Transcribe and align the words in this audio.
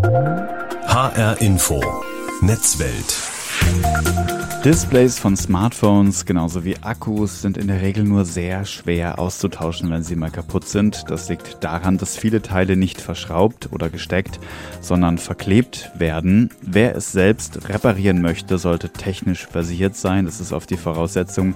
HR 0.00 1.40
Info 1.40 1.82
Netzwelt 2.40 3.16
Displays 4.64 5.18
von 5.18 5.36
Smartphones 5.36 6.24
genauso 6.24 6.64
wie 6.64 6.76
Akkus 6.82 7.42
sind 7.42 7.56
in 7.56 7.66
der 7.66 7.82
Regel 7.82 8.04
nur 8.04 8.24
sehr 8.24 8.64
schwer 8.64 9.18
auszutauschen, 9.18 9.90
wenn 9.90 10.04
sie 10.04 10.14
mal 10.14 10.30
kaputt 10.30 10.68
sind. 10.68 11.04
Das 11.08 11.28
liegt 11.28 11.64
daran, 11.64 11.98
dass 11.98 12.16
viele 12.16 12.42
Teile 12.42 12.76
nicht 12.76 13.00
verschraubt 13.00 13.72
oder 13.72 13.88
gesteckt, 13.88 14.38
sondern 14.80 15.18
verklebt 15.18 15.90
werden. 15.96 16.50
Wer 16.62 16.94
es 16.94 17.10
selbst 17.10 17.68
reparieren 17.68 18.22
möchte, 18.22 18.58
sollte 18.58 18.90
technisch 18.90 19.48
versiert 19.48 19.96
sein. 19.96 20.26
Das 20.26 20.38
ist 20.40 20.52
oft 20.52 20.70
die 20.70 20.76
Voraussetzung. 20.76 21.54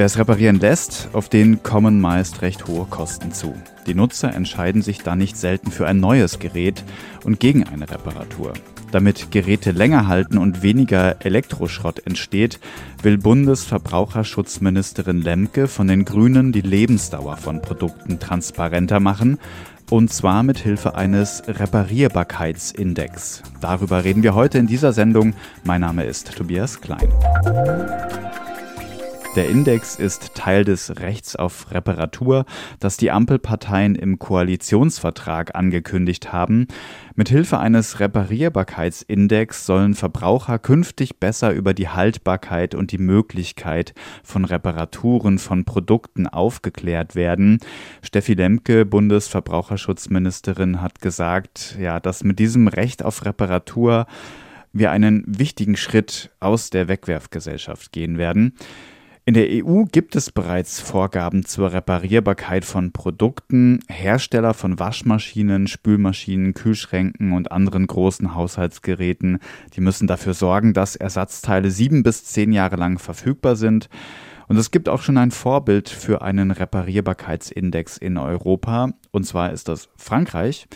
Wer 0.00 0.06
es 0.06 0.16
reparieren 0.16 0.58
lässt, 0.58 1.10
auf 1.12 1.28
den 1.28 1.62
kommen 1.62 2.00
meist 2.00 2.40
recht 2.40 2.66
hohe 2.66 2.86
Kosten 2.86 3.32
zu. 3.32 3.52
Die 3.86 3.92
Nutzer 3.92 4.32
entscheiden 4.32 4.80
sich 4.80 5.02
dann 5.02 5.18
nicht 5.18 5.36
selten 5.36 5.70
für 5.70 5.86
ein 5.86 6.00
neues 6.00 6.38
Gerät 6.38 6.82
und 7.22 7.38
gegen 7.38 7.64
eine 7.64 7.90
Reparatur. 7.90 8.54
Damit 8.92 9.30
Geräte 9.30 9.72
länger 9.72 10.06
halten 10.06 10.38
und 10.38 10.62
weniger 10.62 11.22
Elektroschrott 11.22 12.06
entsteht, 12.06 12.60
will 13.02 13.18
Bundesverbraucherschutzministerin 13.18 15.20
Lemke 15.20 15.68
von 15.68 15.86
den 15.86 16.06
Grünen 16.06 16.52
die 16.52 16.62
Lebensdauer 16.62 17.36
von 17.36 17.60
Produkten 17.60 18.18
transparenter 18.18 19.00
machen, 19.00 19.38
und 19.90 20.10
zwar 20.10 20.42
mit 20.42 20.56
Hilfe 20.56 20.94
eines 20.94 21.42
Reparierbarkeitsindex. 21.46 23.42
Darüber 23.60 24.02
reden 24.02 24.22
wir 24.22 24.34
heute 24.34 24.56
in 24.56 24.66
dieser 24.66 24.94
Sendung. 24.94 25.34
Mein 25.62 25.82
Name 25.82 26.04
ist 26.04 26.34
Tobias 26.34 26.80
Klein. 26.80 27.06
Der 29.36 29.48
Index 29.48 29.94
ist 29.94 30.34
Teil 30.34 30.64
des 30.64 30.98
Rechts 30.98 31.36
auf 31.36 31.70
Reparatur, 31.70 32.46
das 32.80 32.96
die 32.96 33.12
Ampelparteien 33.12 33.94
im 33.94 34.18
Koalitionsvertrag 34.18 35.54
angekündigt 35.54 36.32
haben. 36.32 36.66
Mithilfe 37.14 37.60
eines 37.60 38.00
Reparierbarkeitsindex 38.00 39.66
sollen 39.66 39.94
Verbraucher 39.94 40.58
künftig 40.58 41.20
besser 41.20 41.52
über 41.52 41.74
die 41.74 41.88
Haltbarkeit 41.88 42.74
und 42.74 42.90
die 42.90 42.98
Möglichkeit 42.98 43.94
von 44.24 44.44
Reparaturen 44.44 45.38
von 45.38 45.64
Produkten 45.64 46.26
aufgeklärt 46.26 47.14
werden. 47.14 47.60
Steffi 48.02 48.34
Lemke, 48.34 48.84
Bundesverbraucherschutzministerin, 48.84 50.82
hat 50.82 51.00
gesagt, 51.00 51.76
ja, 51.78 52.00
dass 52.00 52.24
mit 52.24 52.40
diesem 52.40 52.66
Recht 52.66 53.04
auf 53.04 53.24
Reparatur 53.24 54.06
wir 54.72 54.90
einen 54.90 55.22
wichtigen 55.26 55.76
Schritt 55.76 56.30
aus 56.40 56.70
der 56.70 56.88
Wegwerfgesellschaft 56.88 57.92
gehen 57.92 58.18
werden. 58.18 58.54
In 59.30 59.34
der 59.34 59.64
EU 59.64 59.84
gibt 59.84 60.16
es 60.16 60.32
bereits 60.32 60.80
Vorgaben 60.80 61.44
zur 61.44 61.72
Reparierbarkeit 61.72 62.64
von 62.64 62.90
Produkten. 62.90 63.78
Hersteller 63.88 64.54
von 64.54 64.80
Waschmaschinen, 64.80 65.68
Spülmaschinen, 65.68 66.52
Kühlschränken 66.52 67.30
und 67.30 67.52
anderen 67.52 67.86
großen 67.86 68.34
Haushaltsgeräten, 68.34 69.38
die 69.76 69.82
müssen 69.82 70.08
dafür 70.08 70.34
sorgen, 70.34 70.74
dass 70.74 70.96
Ersatzteile 70.96 71.70
sieben 71.70 72.02
bis 72.02 72.24
zehn 72.24 72.52
Jahre 72.52 72.74
lang 72.74 72.98
verfügbar 72.98 73.54
sind. 73.54 73.88
Und 74.48 74.56
es 74.56 74.72
gibt 74.72 74.88
auch 74.88 75.00
schon 75.00 75.16
ein 75.16 75.30
Vorbild 75.30 75.88
für 75.88 76.22
einen 76.22 76.50
Reparierbarkeitsindex 76.50 77.98
in 77.98 78.18
Europa. 78.18 78.94
Und 79.12 79.26
zwar 79.28 79.52
ist 79.52 79.68
das 79.68 79.90
Frankreich. 79.96 80.66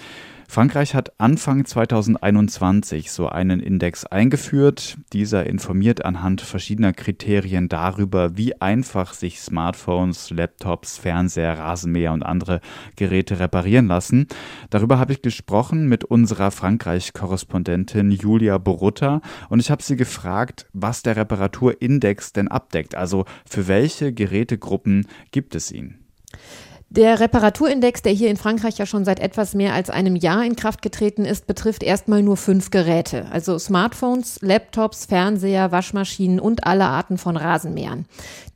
Frankreich 0.49 0.95
hat 0.95 1.19
Anfang 1.19 1.65
2021 1.65 3.11
so 3.11 3.29
einen 3.29 3.61
Index 3.61 4.05
eingeführt. 4.05 4.99
Dieser 5.13 5.47
informiert 5.47 6.05
anhand 6.05 6.41
verschiedener 6.41 6.93
Kriterien 6.93 7.69
darüber, 7.69 8.37
wie 8.37 8.61
einfach 8.61 9.15
sich 9.15 9.41
Smartphones, 9.41 10.31
Laptops, 10.31 10.99
Fernseher, 10.99 11.59
Rasenmäher 11.59 12.13
und 12.13 12.23
andere 12.23 12.61
Geräte 12.97 13.41
reparieren 13.41 13.87
lassen. 13.87 14.27
Darüber 14.71 14.99
habe 14.99 15.13
ich 15.13 15.23
gesprochen 15.23 15.89
mit 15.89 16.05
unserer 16.05 16.51
Frankreich-Korrespondentin 16.51 18.11
Julia 18.11 18.59
Borutta 18.59 19.21
und 19.49 19.61
ich 19.61 19.71
habe 19.71 19.83
sie 19.83 19.97
gefragt, 19.97 20.67
was 20.73 21.03
der 21.03 21.17
Reparaturindex 21.17 22.33
denn 22.33 22.49
abdeckt. 22.49 22.95
Also 22.95 23.25
für 23.49 23.67
welche 23.67 24.13
Gerätegruppen 24.13 25.07
gibt 25.31 25.55
es 25.55 25.73
ihn? 25.73 26.04
Der 26.97 27.19
Reparaturindex, 27.19 28.03
der 28.03 28.13
hier 28.13 28.31
in 28.31 28.37
Frankreich 28.37 28.79
ja 28.79 28.87
schon 28.87 29.05
seit 29.05 29.19
etwas 29.19 29.53
mehr 29.57 29.75
als 29.75 29.91
einem 29.91 30.15
Jahr 30.15 30.45
in 30.45 30.55
Kraft 30.55 30.81
getreten 30.81 31.25
ist, 31.25 31.49
betrifft 31.49 31.83
erstmal 31.83 32.23
nur 32.23 32.37
fünf 32.37 32.71
Geräte, 32.71 33.27
also 33.33 33.59
Smartphones, 33.59 34.39
Laptops, 34.43 35.07
Fernseher, 35.07 35.73
Waschmaschinen 35.73 36.39
und 36.39 36.69
alle 36.69 36.85
Arten 36.85 37.19
von 37.19 37.37
Rasenmähern. 37.37 38.05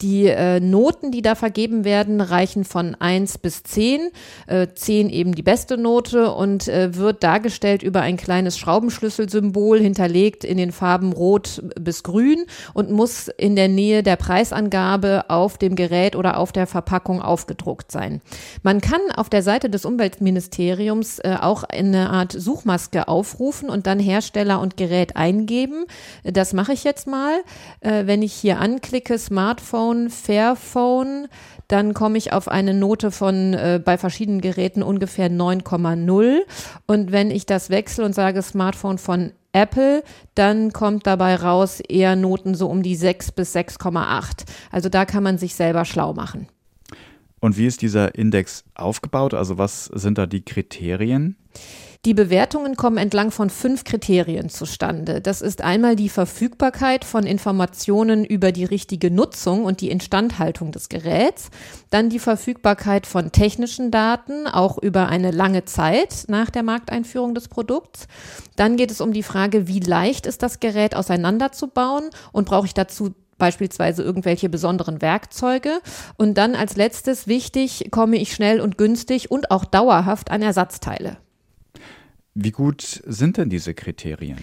Die 0.03 0.27
äh, 0.27 0.61
Noten, 0.61 1.11
die 1.11 1.21
da 1.21 1.35
vergeben 1.35 1.85
werden, 1.85 2.21
reichen 2.21 2.63
von 2.63 2.95
eins 2.95 3.39
bis 3.39 3.65
zehn, 3.65 4.11
äh, 4.47 4.69
zehn 4.73 5.11
eben 5.11 5.35
die 5.35 5.43
beste 5.43 5.77
Note 5.77 6.31
und 6.31 6.69
äh, 6.69 6.95
wird 6.95 7.25
dargestellt 7.25 7.83
über 7.83 8.03
ein 8.03 8.17
kleines 8.17 8.57
Schraubenschlüsselsymbol 8.57 9.81
hinterlegt 9.81 10.45
in 10.45 10.59
den 10.59 10.71
Farben 10.71 11.13
rot 11.13 11.61
bis 11.75 12.05
grün 12.05 12.45
und 12.73 12.93
muss 12.93 13.27
in 13.37 13.57
der 13.57 13.67
Nähe 13.67 14.05
der 14.05 14.15
Preisangabe 14.15 15.25
auf 15.27 15.59
dem 15.59 15.75
Gerät 15.75 16.15
oder 16.15 16.37
auf 16.37 16.53
der 16.53 16.69
Verpackung 16.69 17.21
aufgedruckt 17.21 17.91
sein. 17.91 18.21
Man 18.63 18.81
kann 18.81 19.01
auf 19.15 19.29
der 19.29 19.43
Seite 19.43 19.71
des 19.71 19.85
Umweltministeriums 19.85 21.19
äh, 21.21 21.37
auch 21.41 21.65
eine 21.65 22.11
Art 22.11 22.33
Suchmaske 22.33 23.09
aufrufen 23.09 23.71
und 23.71 23.87
dann 23.87 23.99
Hersteller 23.99 24.61
und 24.61 24.77
Gerät 24.77 25.17
eingeben. 25.17 25.87
Das 26.25 26.53
mache 26.53 26.73
ich 26.73 26.85
jetzt 26.85 27.07
mal. 27.07 27.41
Äh, 27.81 28.07
wenn 28.07 28.23
ich 28.23 28.33
hier 28.33 28.61
anklicke 28.61 29.19
Smartphone, 29.19 30.11
Fairphone, 30.11 31.29
dann 31.69 31.95
komme 31.95 32.19
ich 32.19 32.33
auf 32.33 32.49
eine 32.49 32.75
Note 32.75 33.11
von 33.11 33.55
äh, 33.55 33.81
bei 33.83 33.99
verschiedenen 33.99 34.41
Geräten 34.41 34.83
ungefähr 34.83 35.31
9,0. 35.31 36.41
Und 36.87 37.13
wenn 37.13 37.31
ich 37.31 37.47
das 37.47 37.71
wechsle 37.71 38.05
und 38.05 38.15
sage 38.15 38.43
Smartphone 38.43 38.99
von 38.99 39.33
Apple, 39.53 40.03
dann 40.35 40.73
kommt 40.73 41.07
dabei 41.07 41.37
raus 41.37 41.81
eher 41.81 42.17
Noten 42.17 42.55
so 42.55 42.69
um 42.69 42.83
die 42.83 42.97
6 42.97 43.33
bis 43.33 43.55
6,8. 43.55 44.45
Also 44.71 44.89
da 44.89 45.05
kann 45.05 45.23
man 45.23 45.39
sich 45.39 45.55
selber 45.55 45.85
schlau 45.85 46.15
machen. 46.15 46.49
Und 47.41 47.57
wie 47.57 47.67
ist 47.67 47.83
dieser 47.83 48.15
Index 48.15 48.65
aufgebaut? 48.75 49.35
Also 49.35 49.59
was 49.59 49.87
sind 49.87 50.19
da 50.19 50.27
die 50.27 50.45
Kriterien? 50.45 51.37
Die 52.05 52.15
Bewertungen 52.15 52.77
kommen 52.77 52.97
entlang 52.97 53.33
von 53.33 53.51
fünf 53.51 53.83
Kriterien 53.83 54.51
zustande. 54.51 55.21
Das 55.21 55.43
ist 55.43 55.63
einmal 55.63 55.97
die 55.97 56.09
Verfügbarkeit 56.09 57.05
von 57.05 57.27
Informationen 57.27 58.25
über 58.25 58.53
die 58.53 58.65
richtige 58.65 59.11
Nutzung 59.11 59.65
und 59.65 59.81
die 59.81 59.91
Instandhaltung 59.91 60.71
des 60.71 60.89
Geräts, 60.89 61.51
dann 61.91 62.09
die 62.09 62.21
Verfügbarkeit 62.21 63.05
von 63.05 63.33
technischen 63.33 63.91
Daten, 63.91 64.47
auch 64.47 64.79
über 64.79 65.09
eine 65.09 65.33
lange 65.33 65.65
Zeit 65.65 66.27
nach 66.29 66.51
der 66.51 66.63
Markteinführung 66.63 67.35
des 67.35 67.49
Produkts. 67.49 68.07
Dann 68.55 68.77
geht 68.77 68.93
es 68.93 69.01
um 69.01 69.13
die 69.13 69.25
Frage, 69.25 69.67
wie 69.67 69.81
leicht 69.81 70.27
ist 70.27 70.45
das 70.45 70.61
Gerät 70.61 70.95
auseinanderzubauen 70.95 72.11
und 72.31 72.47
brauche 72.47 72.67
ich 72.67 72.75
dazu 72.75 73.13
beispielsweise 73.39 74.03
irgendwelche 74.03 74.49
besonderen 74.49 75.01
Werkzeuge. 75.01 75.81
Und 76.17 76.35
dann 76.35 76.55
als 76.55 76.77
letztes 76.77 77.27
wichtig, 77.27 77.89
komme 77.91 78.17
ich 78.17 78.35
schnell 78.35 78.61
und 78.61 78.79
günstig 78.79 79.31
und 79.31 79.51
auch 79.51 79.65
dauerhaft 79.65 80.31
an 80.31 80.43
Ersatzteile. 80.43 81.17
Wie 82.35 82.53
gut 82.53 83.03
sind 83.05 83.37
denn 83.37 83.51
diese 83.51 83.75
Kriterien? 83.75 84.39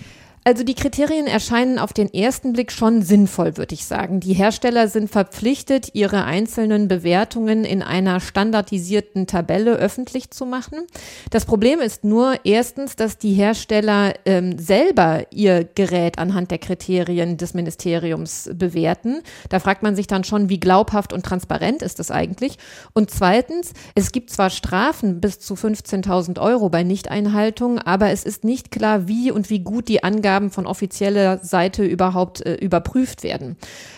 Also 0.47 0.63
die 0.63 0.75
Kriterien 0.75 1.25
erscheinen 1.25 1.79
auf 1.79 1.91
den 1.91 2.13
ersten 2.13 2.53
Blick 2.53 2.72
schon 2.72 3.01
sinnvoll, 3.01 3.57
würde 3.57 3.73
ich 3.73 3.83
sagen. 3.85 4.19
Die 4.19 4.35
Hersteller 4.35 4.88
sind 4.88 5.09
verpflichtet, 5.09 5.89
ihre 5.94 6.23
einzelnen 6.23 6.88
Bewertungen 6.88 7.66
in 7.66 7.81
einer 7.81 8.19
standardisierten 8.19 9.25
Tabelle 9.25 9.72
öffentlich 9.72 10.29
zu 10.29 10.45
machen. 10.45 10.84
Das 11.31 11.45
Problem 11.45 11.79
ist 11.79 12.03
nur 12.03 12.35
erstens, 12.44 12.95
dass 12.95 13.17
die 13.17 13.34
Hersteller 13.34 14.13
ähm, 14.25 14.59
selber 14.59 15.23
ihr 15.31 15.63
Gerät 15.63 16.19
anhand 16.19 16.51
der 16.51 16.59
Kriterien 16.59 17.38
des 17.38 17.55
Ministeriums 17.55 18.47
bewerten. 18.53 19.23
Da 19.50 19.59
fragt 19.59 19.81
man 19.81 19.95
sich 19.95 20.05
dann 20.05 20.23
schon, 20.23 20.47
wie 20.50 20.59
glaubhaft 20.59 21.11
und 21.11 21.25
transparent 21.25 21.81
ist 21.81 21.97
das 21.97 22.11
eigentlich. 22.11 22.59
Und 22.94 23.09
zweitens, 23.09 23.73
es 23.95 24.11
gibt 24.11 24.29
zwar 24.29 24.51
Strafen 24.51 25.22
bis 25.22 25.39
zu 25.39 25.55
15.000 25.55 26.39
Euro 26.39 26.69
bei 26.69 26.84
Nichteinhaltung, 26.84 27.79
aber 27.79 28.11
es 28.11 28.23
ist 28.23 28.44
nicht 28.44 28.69
klar, 28.69 29.07
wie 29.07 29.31
und 29.31 29.50
wie 29.50 29.61
gut 29.61 29.87
die 29.87 30.03
Angaben 30.03 30.34
Angaben 30.35 30.52
von 30.52 30.67
offizieller 30.67 31.37
Seite 31.37 31.85
überhaupt 31.85 32.46
äh, 32.46 32.55
überprüft 32.55 33.23
werden. 33.23 33.55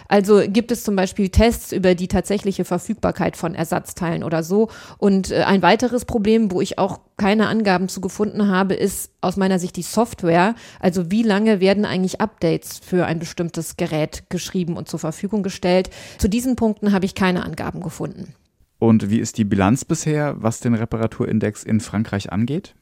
Also 0.07 0.42
gibt 0.48 0.72
es 0.72 0.84
zum 0.84 0.95
Beispiel 0.95 1.30
Tests 1.30 1.72
über 1.72 1.95
die 1.95 2.07
tatsächliche 2.07 2.63
Verfügbarkeit 2.63 3.36
von 3.36 3.56
Ersatzteilen 3.56 4.24
oder 4.24 4.44
so. 4.44 4.69
Und 5.00 5.31
äh, 5.31 5.44
ein 5.44 5.63
weiteres 5.63 6.06
Problem, 6.06 6.51
wo 6.51 6.62
ich 6.62 6.78
auch 6.78 7.00
keine 7.18 7.48
Angaben 7.48 7.89
zu 7.89 8.01
gefunden 8.01 8.50
habe, 8.50 8.75
ist 8.75 9.12
aus 9.22 9.36
meiner 9.36 9.57
Sicht 9.57 9.75
die 9.78 9.81
Software. 9.81 10.54
Also 10.80 11.10
wie 11.10 11.24
lange 11.24 11.60
werden 11.60 11.86
eigentlich 11.86 12.22
Updates 12.22 12.80
für 12.83 13.07
ein 13.07 13.18
bestimmtes 13.18 13.75
Gerät 13.75 14.25
geschrieben 14.30 14.78
und 14.78 14.88
zur 14.88 15.00
Verfügung 15.00 15.42
gestellt? 15.42 15.90
Zu 16.19 16.28
diesen 16.28 16.56
Punkten 16.56 16.94
habe 16.94 17.06
ich 17.06 17.16
keine 17.16 17.44
Angaben 17.44 17.81
gefunden. 17.81 18.36
Und 18.78 19.10
wie 19.10 19.19
ist 19.19 19.40
die 19.40 19.44
Bilanz 19.44 19.86
bisher, 19.86 20.36
was 20.38 20.60
den 20.60 20.75
Reparaturindex 20.75 21.63
in 21.63 21.80
Frankreich 21.80 22.31
angeht? 22.31 22.75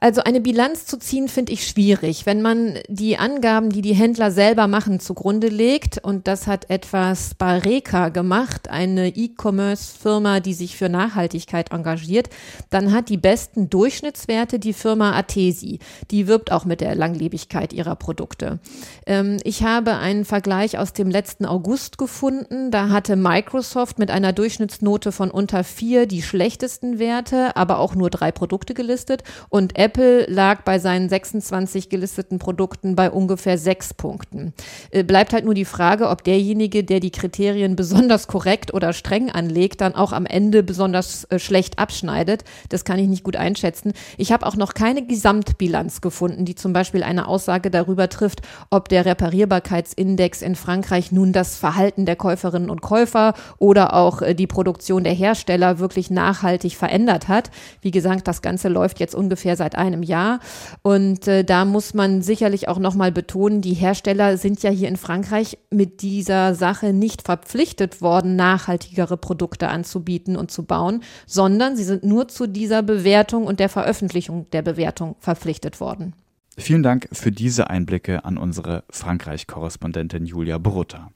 Also 0.00 0.22
eine 0.22 0.40
Bilanz 0.40 0.86
zu 0.86 0.98
ziehen, 0.98 1.28
finde 1.28 1.52
ich 1.52 1.66
schwierig. 1.66 2.24
Wenn 2.24 2.40
man 2.40 2.78
die 2.88 3.18
Angaben, 3.18 3.70
die 3.70 3.82
die 3.82 3.94
Händler 3.94 4.30
selber 4.30 4.68
machen, 4.68 5.00
zugrunde 5.00 5.48
legt, 5.48 5.98
und 6.02 6.28
das 6.28 6.46
hat 6.46 6.70
etwas 6.70 7.34
Bareka 7.34 8.10
gemacht, 8.10 8.70
eine 8.70 9.08
E-Commerce-Firma, 9.08 10.40
die 10.40 10.54
sich 10.54 10.76
für 10.76 10.88
Nachhaltigkeit 10.88 11.72
engagiert, 11.72 12.28
dann 12.70 12.92
hat 12.92 13.08
die 13.08 13.16
besten 13.16 13.70
Durchschnittswerte 13.70 14.58
die 14.58 14.72
Firma 14.72 15.12
Atesi. 15.12 15.80
Die 16.10 16.28
wirbt 16.28 16.52
auch 16.52 16.64
mit 16.64 16.80
der 16.80 16.94
Langlebigkeit 16.94 17.72
ihrer 17.72 17.96
Produkte. 17.96 18.60
Ähm, 19.06 19.38
ich 19.42 19.64
habe 19.64 19.96
einen 19.96 20.24
Vergleich 20.24 20.78
aus 20.78 20.92
dem 20.92 21.10
letzten 21.10 21.44
August 21.44 21.98
gefunden. 21.98 22.70
Da 22.70 22.90
hatte 22.90 23.16
Microsoft 23.16 23.98
mit 23.98 24.10
einer 24.10 24.32
Durchschnittsnote 24.32 25.10
von 25.10 25.30
unter 25.30 25.64
vier 25.64 26.06
die 26.06 26.22
schlechtesten 26.22 27.00
Werte, 27.00 27.56
aber 27.56 27.78
auch 27.78 27.96
nur 27.96 28.10
drei 28.10 28.30
Produkte 28.30 28.74
gelistet 28.74 29.24
und 29.48 29.76
Apple 29.76 29.87
lag 29.96 30.62
bei 30.62 30.78
seinen 30.78 31.08
26 31.08 31.88
gelisteten 31.88 32.38
Produkten 32.38 32.96
bei 32.96 33.10
ungefähr 33.10 33.58
sechs 33.58 33.94
Punkten. 33.94 34.52
Äh, 34.90 35.04
bleibt 35.04 35.32
halt 35.32 35.44
nur 35.44 35.54
die 35.54 35.64
Frage, 35.64 36.08
ob 36.08 36.24
derjenige, 36.24 36.84
der 36.84 37.00
die 37.00 37.10
Kriterien 37.10 37.76
besonders 37.76 38.26
korrekt 38.26 38.74
oder 38.74 38.92
streng 38.92 39.30
anlegt, 39.30 39.80
dann 39.80 39.94
auch 39.94 40.12
am 40.12 40.26
Ende 40.26 40.62
besonders 40.62 41.24
äh, 41.24 41.38
schlecht 41.38 41.78
abschneidet. 41.78 42.44
Das 42.68 42.84
kann 42.84 42.98
ich 42.98 43.08
nicht 43.08 43.24
gut 43.24 43.36
einschätzen. 43.36 43.92
Ich 44.16 44.32
habe 44.32 44.46
auch 44.46 44.56
noch 44.56 44.74
keine 44.74 45.06
Gesamtbilanz 45.06 46.00
gefunden, 46.00 46.44
die 46.44 46.54
zum 46.54 46.72
Beispiel 46.72 47.02
eine 47.02 47.28
Aussage 47.28 47.70
darüber 47.70 48.08
trifft, 48.08 48.42
ob 48.70 48.88
der 48.88 49.06
Reparierbarkeitsindex 49.06 50.42
in 50.42 50.56
Frankreich 50.56 51.12
nun 51.12 51.32
das 51.32 51.56
Verhalten 51.56 52.04
der 52.04 52.16
Käuferinnen 52.16 52.70
und 52.70 52.82
Käufer 52.82 53.34
oder 53.58 53.94
auch 53.94 54.22
äh, 54.22 54.34
die 54.34 54.46
Produktion 54.46 55.04
der 55.04 55.14
Hersteller 55.14 55.78
wirklich 55.78 56.10
nachhaltig 56.10 56.76
verändert 56.76 57.28
hat. 57.28 57.50
Wie 57.80 57.90
gesagt, 57.90 58.28
das 58.28 58.42
Ganze 58.42 58.68
läuft 58.68 59.00
jetzt 59.00 59.14
ungefähr 59.14 59.56
seit 59.56 59.77
einem 59.78 60.02
Jahr. 60.02 60.40
Und 60.82 61.26
äh, 61.26 61.44
da 61.44 61.64
muss 61.64 61.94
man 61.94 62.22
sicherlich 62.22 62.68
auch 62.68 62.78
nochmal 62.78 63.12
betonen, 63.12 63.62
die 63.62 63.74
Hersteller 63.74 64.36
sind 64.36 64.62
ja 64.62 64.70
hier 64.70 64.88
in 64.88 64.96
Frankreich 64.96 65.58
mit 65.70 66.02
dieser 66.02 66.54
Sache 66.54 66.92
nicht 66.92 67.22
verpflichtet 67.22 68.02
worden, 68.02 68.36
nachhaltigere 68.36 69.16
Produkte 69.16 69.68
anzubieten 69.68 70.36
und 70.36 70.50
zu 70.50 70.64
bauen, 70.64 71.02
sondern 71.26 71.76
sie 71.76 71.84
sind 71.84 72.04
nur 72.04 72.28
zu 72.28 72.46
dieser 72.46 72.82
Bewertung 72.82 73.46
und 73.46 73.60
der 73.60 73.68
Veröffentlichung 73.68 74.46
der 74.50 74.62
Bewertung 74.62 75.16
verpflichtet 75.20 75.80
worden. 75.80 76.14
Vielen 76.58 76.82
Dank 76.82 77.08
für 77.12 77.30
diese 77.30 77.70
Einblicke 77.70 78.24
an 78.24 78.36
unsere 78.36 78.82
Frankreich-Korrespondentin 78.90 80.26
Julia 80.26 80.58
Brutta. 80.58 81.12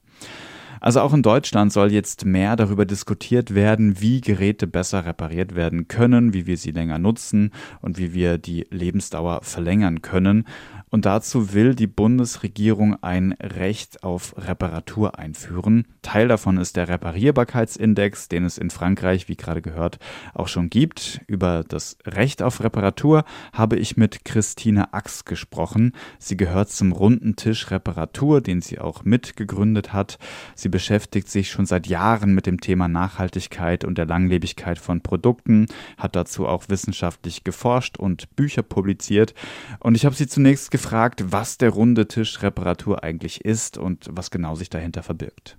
Also 0.83 0.99
auch 0.99 1.13
in 1.13 1.23
Deutschland 1.23 1.71
soll 1.71 1.93
jetzt 1.93 2.25
mehr 2.25 2.57
darüber 2.57 2.83
diskutiert 2.83 3.55
werden, 3.55 4.01
wie 4.01 4.19
Geräte 4.19 4.67
besser 4.67 5.05
repariert 5.05 5.55
werden 5.55 5.87
können, 5.87 6.33
wie 6.33 6.45
wir 6.45 6.57
sie 6.57 6.71
länger 6.71 6.99
nutzen 6.99 7.51
und 7.79 7.97
wie 7.97 8.13
wir 8.13 8.37
die 8.37 8.67
Lebensdauer 8.69 9.43
verlängern 9.43 10.01
können. 10.01 10.45
Und 10.93 11.05
dazu 11.05 11.53
will 11.53 11.73
die 11.73 11.87
Bundesregierung 11.87 13.01
ein 13.01 13.31
Recht 13.41 14.03
auf 14.03 14.35
Reparatur 14.37 15.17
einführen. 15.17 15.87
Teil 16.03 16.27
davon 16.27 16.59
ist 16.59 16.75
der 16.75 16.87
Reparierbarkeitsindex, 16.87 18.27
den 18.27 18.45
es 18.45 18.59
in 18.59 18.69
Frankreich, 18.69 19.27
wie 19.27 19.35
gerade 19.35 19.63
gehört, 19.63 19.97
auch 20.35 20.47
schon 20.47 20.69
gibt. 20.69 21.21
Über 21.25 21.63
das 21.67 21.97
Recht 22.05 22.43
auf 22.43 22.63
Reparatur 22.63 23.25
habe 23.53 23.77
ich 23.77 23.97
mit 23.97 24.23
Christine 24.23 24.93
Ax 24.93 25.25
gesprochen. 25.25 25.93
Sie 26.19 26.37
gehört 26.37 26.69
zum 26.69 26.91
runden 26.91 27.35
Tisch 27.35 27.71
Reparatur, 27.71 28.41
den 28.41 28.61
sie 28.61 28.77
auch 28.77 29.03
mitgegründet 29.03 29.93
hat. 29.93 30.19
Sie 30.53 30.69
beschäftigt 30.69 31.27
sich 31.27 31.49
schon 31.49 31.65
seit 31.65 31.87
Jahren 31.87 32.35
mit 32.35 32.45
dem 32.45 32.61
Thema 32.61 32.87
Nachhaltigkeit 32.87 33.83
und 33.83 33.97
der 33.97 34.05
Langlebigkeit 34.05 34.77
von 34.77 35.01
Produkten, 35.01 35.65
hat 35.97 36.15
dazu 36.15 36.45
auch 36.45 36.65
wissenschaftlich 36.69 37.43
geforscht 37.43 37.97
und 37.97 38.35
Bücher 38.35 38.61
publiziert. 38.61 39.33
Und 39.79 39.95
ich 39.95 40.05
habe 40.05 40.13
sie 40.13 40.27
zunächst 40.27 40.69
gefragt, 40.69 40.82
gefragt, 40.83 41.31
was 41.31 41.57
der 41.57 41.69
runde 41.69 42.09
Tisch 42.09 42.43
Reparatur 42.43 43.03
eigentlich 43.05 43.45
ist 43.45 43.77
und 43.77 44.09
was 44.11 44.31
genau 44.31 44.55
sich 44.55 44.69
dahinter 44.69 45.01
verbirgt. 45.01 45.57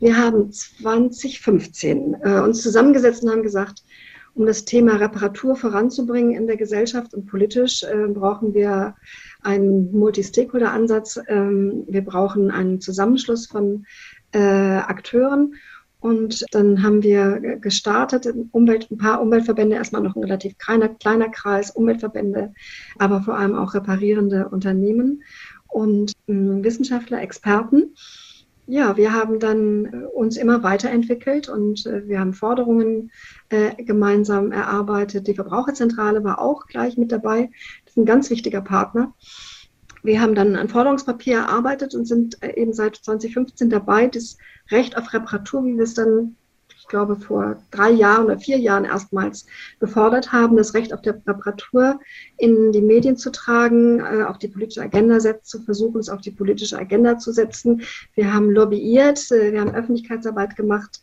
Wir 0.00 0.18
haben 0.18 0.52
2015 0.52 2.16
äh, 2.22 2.40
uns 2.40 2.62
zusammengesetzt 2.62 3.22
und 3.22 3.30
haben 3.30 3.42
gesagt, 3.42 3.82
um 4.34 4.44
das 4.44 4.66
Thema 4.66 4.96
Reparatur 4.96 5.56
voranzubringen 5.56 6.34
in 6.34 6.46
der 6.46 6.58
Gesellschaft 6.58 7.14
und 7.14 7.26
politisch, 7.26 7.84
äh, 7.84 8.08
brauchen 8.08 8.52
wir 8.52 8.96
einen 9.40 9.90
Multi-Stakeholder-Ansatz. 9.92 11.18
Ähm, 11.28 11.84
wir 11.88 12.04
brauchen 12.04 12.50
einen 12.50 12.82
Zusammenschluss 12.82 13.46
von 13.46 13.86
äh, 14.32 14.38
Akteuren 14.38 15.54
und 16.02 16.44
dann 16.50 16.82
haben 16.82 17.04
wir 17.04 17.58
gestartet, 17.60 18.26
Umwelt, 18.50 18.90
ein 18.90 18.98
paar 18.98 19.22
Umweltverbände, 19.22 19.76
erstmal 19.76 20.02
noch 20.02 20.16
ein 20.16 20.24
relativ 20.24 20.58
kleiner, 20.58 20.88
kleiner 20.88 21.28
Kreis, 21.28 21.70
Umweltverbände, 21.70 22.52
aber 22.98 23.22
vor 23.22 23.38
allem 23.38 23.54
auch 23.54 23.74
reparierende 23.74 24.48
Unternehmen 24.48 25.22
und 25.68 26.10
äh, 26.26 26.32
Wissenschaftler, 26.32 27.22
Experten. 27.22 27.94
Ja, 28.66 28.96
wir 28.96 29.12
haben 29.12 29.38
dann 29.38 29.84
äh, 29.84 30.06
uns 30.06 30.36
immer 30.36 30.64
weiterentwickelt 30.64 31.48
und 31.48 31.86
äh, 31.86 32.08
wir 32.08 32.18
haben 32.18 32.34
Forderungen 32.34 33.12
äh, 33.50 33.80
gemeinsam 33.84 34.50
erarbeitet. 34.50 35.28
Die 35.28 35.34
Verbraucherzentrale 35.34 36.24
war 36.24 36.40
auch 36.40 36.66
gleich 36.66 36.96
mit 36.96 37.12
dabei. 37.12 37.50
Das 37.84 37.92
ist 37.92 37.98
ein 37.98 38.06
ganz 38.06 38.28
wichtiger 38.28 38.60
Partner. 38.60 39.14
Wir 40.02 40.20
haben 40.20 40.34
dann 40.34 40.56
ein 40.56 40.68
Forderungspapier 40.68 41.38
erarbeitet 41.38 41.94
und 41.94 42.06
sind 42.06 42.42
äh, 42.42 42.60
eben 42.60 42.72
seit 42.72 42.96
2015 42.96 43.70
dabei, 43.70 44.08
das 44.08 44.36
Recht 44.70 44.96
auf 44.96 45.12
Reparatur, 45.12 45.64
wie 45.64 45.76
wir 45.76 45.84
es 45.84 45.94
dann, 45.94 46.36
ich 46.76 46.88
glaube, 46.88 47.16
vor 47.16 47.62
drei 47.70 47.90
Jahren 47.90 48.24
oder 48.24 48.38
vier 48.38 48.58
Jahren 48.58 48.84
erstmals 48.84 49.46
gefordert 49.78 50.32
haben, 50.32 50.56
das 50.56 50.74
Recht 50.74 50.92
auf 50.92 51.02
der 51.02 51.14
Reparatur 51.26 52.00
in 52.36 52.72
die 52.72 52.82
Medien 52.82 53.16
zu 53.16 53.30
tragen, 53.30 54.00
äh, 54.00 54.24
auf 54.24 54.38
die 54.38 54.48
politische 54.48 54.82
Agenda 54.82 55.20
setzt, 55.20 55.48
zu 55.48 55.62
versuchen, 55.62 56.00
es 56.00 56.08
auf 56.08 56.20
die 56.20 56.32
politische 56.32 56.78
Agenda 56.78 57.18
zu 57.18 57.32
setzen. 57.32 57.82
Wir 58.14 58.34
haben 58.34 58.50
lobbyiert, 58.50 59.30
äh, 59.30 59.52
wir 59.52 59.60
haben 59.60 59.74
Öffentlichkeitsarbeit 59.74 60.56
gemacht. 60.56 61.00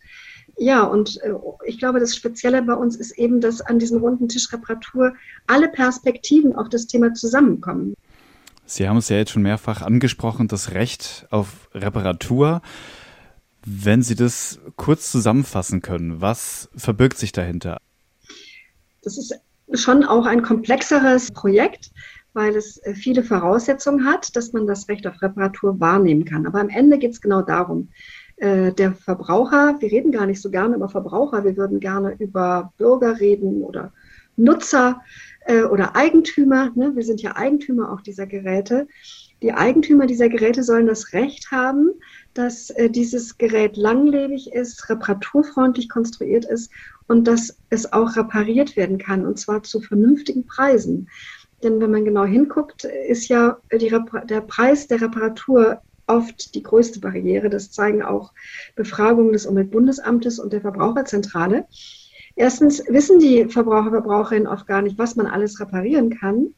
Ja, 0.62 0.84
und 0.84 1.22
ich 1.64 1.80
glaube, 1.80 2.02
das 2.02 2.18
Spezielle 2.18 2.62
bei 2.64 2.74
uns 2.74 2.98
ist 2.98 3.18
eben, 3.18 3.40
dass 3.40 3.62
an 3.62 3.80
diesem 3.80 4.00
runden 4.00 4.28
Tisch 4.28 4.52
Reparatur 4.52 5.14
alle 5.48 5.70
Perspektiven 5.70 6.54
auf 6.54 6.68
das 6.68 6.86
Thema 6.86 7.14
zusammenkommen. 7.14 7.96
Sie 8.70 8.88
haben 8.88 8.98
es 8.98 9.10
ja 9.10 9.18
jetzt 9.18 9.32
schon 9.32 9.42
mehrfach 9.42 9.82
angesprochen, 9.82 10.48
das 10.48 10.72
Recht 10.74 11.26
auf 11.32 11.70
Reparatur. 11.74 12.62
Wenn 13.66 14.04
Sie 14.04 14.16
das 14.16 14.60
kurz 14.76 15.12
zusammenfassen 15.12 15.82
können, 15.82 16.22
was 16.22 16.70
verbirgt 16.76 17.18
sich 17.18 17.32
dahinter? 17.32 17.80
Das 19.02 19.18
ist 19.18 19.34
schon 19.74 20.04
auch 20.04 20.28
ein 20.28 20.44
komplexeres 20.44 21.32
Projekt, 21.32 21.92
weil 22.34 22.56
es 22.56 22.78
äh, 22.84 22.94
viele 22.94 23.24
Voraussetzungen 23.24 24.06
hat, 24.06 24.36
dass 24.36 24.54
man 24.54 24.68
das 24.68 24.88
Recht 24.88 25.08
auf 25.08 25.20
Reparatur 25.20 25.80
wahrnehmen 25.80 26.26
kann. 26.26 26.46
Aber 26.46 26.62
am 26.62 26.70
Ende 26.70 27.00
geht 27.00 27.12
es 27.12 27.22
genau 27.22 27.42
darum. 27.42 27.90
Äh, 28.36 28.72
der 28.74 28.94
Verbraucher, 28.94 29.78
wir 29.80 29.92
reden 29.92 30.12
gar 30.12 30.28
nicht 30.28 30.42
so 30.42 30.52
gerne 30.52 30.76
über 30.76 30.90
Verbraucher, 30.90 31.44
wir 31.44 31.58
würden 31.58 31.80
gerne 31.80 32.16
über 32.20 32.72
Bürger 32.78 33.20
reden 33.20 33.64
oder 33.64 33.92
Nutzer 34.38 35.02
äh, 35.50 35.64
oder 35.64 35.96
Eigentümer, 35.96 36.72
ne, 36.76 36.96
wir 36.96 37.04
sind 37.04 37.22
ja 37.22 37.36
Eigentümer 37.36 37.92
auch 37.92 38.02
dieser 38.02 38.28
Geräte, 38.28 38.88
die 39.42 39.52
Eigentümer 39.52 40.06
dieser 40.06 40.30
Geräte 40.30 40.64
sollen 40.64 40.86
das 40.86 41.14
Recht 41.14 41.50
haben, 41.50 41.90
dass 42.34 42.70
äh, 42.70 42.90
dieses 42.90 43.38
Gerät 43.38 43.76
langlebig 43.76 44.54
ist, 44.54 44.90
reparaturfreundlich 44.90 45.90
konstruiert 45.90 46.46
ist 46.46 46.72
und 47.08 47.26
dass 47.26 47.58
es 47.70 47.92
auch 47.92 48.16
repariert 48.16 48.76
werden 48.76 49.00
kann 49.00 49.26
und 49.26 49.40
zwar 49.40 49.64
zu 49.64 49.82
vernünftigen 49.82 50.46
Preisen. 50.46 51.10
Denn 51.64 51.82
wenn 51.82 51.92
man 51.92 52.06
genau 52.06 52.26
hinguckt, 52.26 52.86
ist 52.86 53.28
ja 53.28 53.58
der 53.72 54.42
Preis 54.42 54.88
der 54.88 55.02
Reparatur 55.02 55.82
oft 56.08 56.56
die 56.56 56.64
größte 56.64 57.00
Barriere. 57.00 57.50
Das 57.50 57.72
zeigen 57.72 58.02
auch 58.02 58.34
Befragungen 58.76 59.34
des 59.34 59.46
Umweltbundesamtes 59.46 60.40
und 60.40 60.54
der 60.54 60.62
Verbraucherzentrale. 60.62 61.66
Erstens 62.40 62.82
wissen 62.88 63.20
die 63.20 63.50
Verbraucher, 63.50 63.90
Verbraucherinnen 63.90 64.48
oft 64.48 64.66
gar 64.66 64.82
nicht, 64.82 64.98
was 64.98 65.18
man 65.18 65.28
alles 65.28 65.60
reparieren 65.60 66.10
kann. 66.10 66.54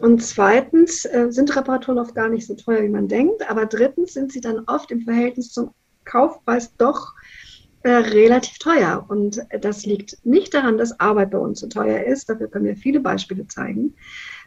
Und 0.00 0.24
zweitens 0.24 1.04
äh, 1.04 1.28
sind 1.30 1.54
Reparaturen 1.54 2.00
oft 2.00 2.16
gar 2.16 2.28
nicht 2.28 2.44
so 2.48 2.56
teuer, 2.56 2.82
wie 2.82 2.88
man 2.88 3.06
denkt. 3.06 3.48
Aber 3.48 3.66
drittens 3.66 4.14
sind 4.14 4.32
sie 4.32 4.40
dann 4.40 4.64
oft 4.66 4.90
im 4.90 5.02
Verhältnis 5.02 5.52
zum 5.52 5.70
Kaufpreis 6.04 6.74
doch 6.78 7.14
äh, 7.84 7.90
relativ 7.90 8.58
teuer. 8.58 9.06
Und 9.06 9.40
das 9.60 9.86
liegt 9.86 10.18
nicht 10.26 10.52
daran, 10.52 10.78
dass 10.78 10.98
Arbeit 10.98 11.30
bei 11.30 11.38
uns 11.38 11.60
so 11.60 11.68
teuer 11.68 12.02
ist. 12.02 12.28
Dafür 12.28 12.48
können 12.48 12.64
wir 12.64 12.76
viele 12.76 12.98
Beispiele 12.98 13.46
zeigen. 13.46 13.94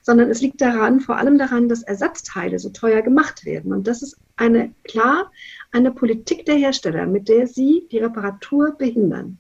Sondern 0.01 0.29
es 0.29 0.41
liegt 0.41 0.59
daran, 0.59 0.99
vor 0.99 1.15
allem 1.15 1.37
daran, 1.37 1.69
dass 1.69 1.83
Ersatzteile 1.83 2.59
so 2.59 2.71
teuer 2.71 3.01
gemacht 3.03 3.45
werden. 3.45 3.71
Und 3.71 3.87
das 3.87 4.01
ist 4.01 4.17
eine, 4.35 4.73
klar, 4.83 5.31
eine 5.71 5.91
Politik 5.91 6.45
der 6.45 6.55
Hersteller, 6.55 7.07
mit 7.07 7.29
der 7.29 7.47
sie 7.47 7.87
die 7.89 7.99
Reparatur 7.99 8.75
behindern. 8.77 9.39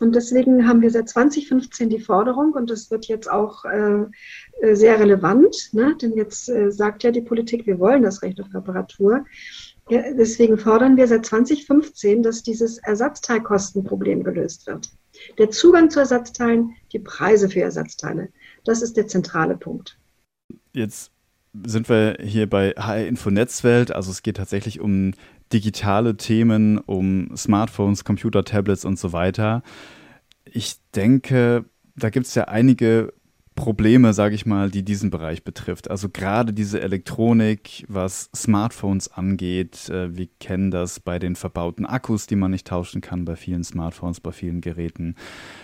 Und 0.00 0.14
deswegen 0.14 0.66
haben 0.66 0.82
wir 0.82 0.90
seit 0.90 1.08
2015 1.08 1.88
die 1.88 2.00
Forderung, 2.00 2.52
und 2.52 2.70
das 2.70 2.90
wird 2.90 3.06
jetzt 3.06 3.30
auch 3.30 3.64
äh, 3.64 4.04
äh, 4.60 4.74
sehr 4.74 4.98
relevant, 4.98 5.70
ne? 5.72 5.96
denn 6.00 6.14
jetzt 6.16 6.48
äh, 6.48 6.70
sagt 6.70 7.02
ja 7.02 7.10
die 7.10 7.20
Politik, 7.20 7.66
wir 7.66 7.78
wollen 7.78 8.02
das 8.02 8.22
Recht 8.22 8.40
auf 8.40 8.52
Reparatur. 8.52 9.24
Ja, 9.90 10.02
deswegen 10.16 10.56
fordern 10.56 10.96
wir 10.96 11.06
seit 11.06 11.26
2015, 11.26 12.22
dass 12.22 12.42
dieses 12.42 12.78
Ersatzteilkostenproblem 12.78 14.24
gelöst 14.24 14.66
wird. 14.66 14.88
Der 15.38 15.50
Zugang 15.50 15.90
zu 15.90 16.00
Ersatzteilen, 16.00 16.74
die 16.92 16.98
Preise 16.98 17.48
für 17.48 17.60
Ersatzteile. 17.60 18.30
Das 18.64 18.82
ist 18.82 18.96
der 18.96 19.06
zentrale 19.06 19.56
Punkt. 19.56 19.98
Jetzt 20.72 21.12
sind 21.62 21.88
wir 21.88 22.16
hier 22.20 22.48
bei 22.48 22.70
HR 22.70 23.06
Info 23.06 23.30
Netzwelt. 23.30 23.92
Also 23.92 24.10
es 24.10 24.22
geht 24.22 24.38
tatsächlich 24.38 24.80
um 24.80 25.12
digitale 25.52 26.16
Themen, 26.16 26.78
um 26.78 27.36
Smartphones, 27.36 28.04
Computer, 28.04 28.44
Tablets 28.44 28.84
und 28.84 28.98
so 28.98 29.12
weiter. 29.12 29.62
Ich 30.44 30.76
denke, 30.94 31.64
da 31.96 32.10
gibt 32.10 32.26
es 32.26 32.34
ja 32.34 32.44
einige 32.44 33.12
Probleme, 33.54 34.12
sage 34.12 34.34
ich 34.34 34.46
mal, 34.46 34.68
die 34.68 34.82
diesen 34.82 35.10
Bereich 35.10 35.44
betrifft. 35.44 35.88
Also 35.88 36.08
gerade 36.08 36.52
diese 36.52 36.80
Elektronik, 36.80 37.84
was 37.88 38.28
Smartphones 38.34 39.08
angeht. 39.12 39.88
Äh, 39.88 40.16
wir 40.16 40.28
kennen 40.40 40.72
das 40.72 40.98
bei 40.98 41.20
den 41.20 41.36
verbauten 41.36 41.86
Akkus, 41.86 42.26
die 42.26 42.34
man 42.34 42.50
nicht 42.50 42.66
tauschen 42.66 43.00
kann 43.00 43.24
bei 43.24 43.36
vielen 43.36 43.62
Smartphones, 43.62 44.18
bei 44.18 44.32
vielen 44.32 44.60
Geräten. 44.60 45.14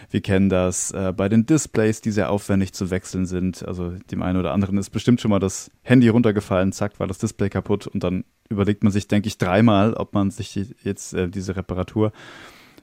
Wir 0.08 0.20
kennen 0.20 0.48
das 0.48 0.92
äh, 0.92 1.12
bei 1.16 1.28
den 1.28 1.46
Displays, 1.46 2.00
die 2.00 2.12
sehr 2.12 2.30
aufwendig 2.30 2.72
zu 2.74 2.90
wechseln 2.90 3.26
sind. 3.26 3.66
Also 3.66 3.90
dem 4.10 4.22
einen 4.22 4.38
oder 4.38 4.52
anderen 4.52 4.78
ist 4.78 4.90
bestimmt 4.90 5.20
schon 5.20 5.32
mal 5.32 5.40
das 5.40 5.70
Handy 5.82 6.08
runtergefallen, 6.08 6.70
zack, 6.72 7.00
war 7.00 7.08
das 7.08 7.18
Display 7.18 7.48
kaputt 7.48 7.88
und 7.88 8.04
dann 8.04 8.24
überlegt 8.50 8.82
man 8.82 8.92
sich, 8.92 9.08
denke 9.08 9.28
ich, 9.28 9.38
dreimal, 9.38 9.94
ob 9.94 10.12
man 10.12 10.30
sich 10.30 10.54
jetzt 10.82 11.14
äh, 11.14 11.28
diese 11.28 11.56
Reparatur 11.56 12.12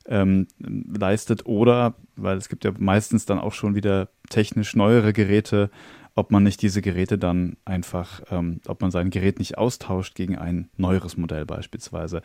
ähm, 0.08 0.48
leistet 0.60 1.46
oder, 1.46 1.96
weil 2.16 2.38
es 2.38 2.50
gibt 2.50 2.66
ja 2.66 2.72
meistens 2.80 3.26
dann 3.26 3.40
auch 3.40 3.54
schon 3.54 3.76
wieder 3.76 4.10
technisch 4.30 4.76
neuere 4.76 5.14
Geräte, 5.14 5.70
ob 6.16 6.32
man 6.32 6.44
nicht 6.44 6.62
diese 6.62 6.82
Geräte 6.82 7.18
dann 7.18 7.58
einfach, 7.64 8.22
ähm, 8.32 8.62
ob 8.66 8.82
man 8.82 8.90
sein 8.90 9.12
Gerät 9.12 9.38
nicht 9.38 9.58
austauscht 9.58 10.16
gegen 10.16 10.36
ein 10.36 10.70
neueres 10.76 11.16
Modell 11.16 11.46
beispielsweise. 11.46 12.22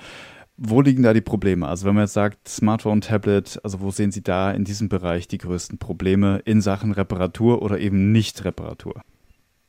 Wo 0.57 0.81
liegen 0.81 1.03
da 1.03 1.13
die 1.13 1.21
Probleme? 1.21 1.67
Also 1.67 1.87
wenn 1.87 1.95
man 1.95 2.05
jetzt 2.05 2.15
sagt, 2.15 2.49
Smartphone, 2.49 3.01
Tablet, 3.01 3.61
also 3.65 3.81
wo 3.81 3.91
sehen 3.91 4.13
Sie 4.13 4.23
da 4.23 4.51
in 4.53 4.65
diesem 4.65 4.89
Bereich 4.89 5.29
die 5.29 5.39
größten 5.39 5.79
Probleme 5.79 6.41
in 6.45 6.61
Sachen 6.61 6.93
Reparatur 6.93 7.61
oder 7.63 7.81
eben 7.81 8.13
nicht 8.13 8.45
Reparatur? 8.45 9.03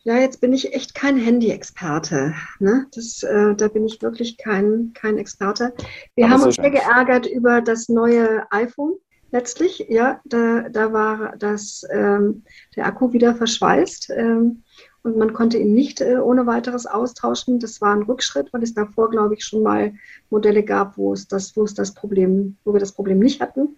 Ja, 0.06 0.18
jetzt 0.18 0.42
bin 0.42 0.52
ich 0.52 0.74
echt 0.74 0.96
kein 0.96 1.18
Handy-Experte. 1.18 2.34
Ne? 2.60 2.88
äh, 2.94 3.56
da 3.56 3.68
bin 3.70 3.86
ich 3.86 4.02
wirklich 4.02 4.38
kein, 4.38 4.92
kein 4.94 5.18
Experte. 5.18 5.74
Wir 6.16 6.26
Aber 6.26 6.34
haben 6.34 6.44
uns 6.44 6.56
sehr 6.56 6.72
geärgert 6.72 7.26
über 7.26 7.62
das 7.62 7.88
neue 7.88 8.46
iPhone. 8.52 8.96
Letztlich, 9.32 9.86
ja, 9.88 10.20
da, 10.26 10.68
da 10.70 10.92
war 10.92 11.38
das, 11.38 11.84
ähm, 11.90 12.44
der 12.76 12.86
Akku 12.86 13.14
wieder 13.14 13.34
verschweißt 13.34 14.10
ähm, 14.16 14.64
und 15.04 15.18
man 15.18 15.34
konnte 15.34 15.58
ihn 15.58 15.74
nicht 15.74 16.02
äh, 16.02 16.18
ohne 16.18 16.46
weiteres 16.46 16.86
austauschen. 16.86 17.60
Das 17.60 17.80
war 17.80 17.96
ein 17.96 18.04
Rückschritt, 18.04 18.52
weil 18.52 18.62
es 18.62 18.74
davor, 18.74 19.10
glaube 19.10 19.36
ich, 19.36 19.46
schon 19.46 19.64
mal 19.64 19.94
Modelle 20.30 20.64
gab, 20.64 20.98
wo 20.98 21.14
es 21.14 21.30
das, 21.30 21.56
wo 21.56 21.64
es 21.64 21.74
das 21.74 21.94
Problem, 21.94 22.58
wo 22.66 22.74
wir 22.74 22.80
das 22.82 22.92
Problem 22.92 23.20
nicht 23.20 23.40
hatten. 23.40 23.78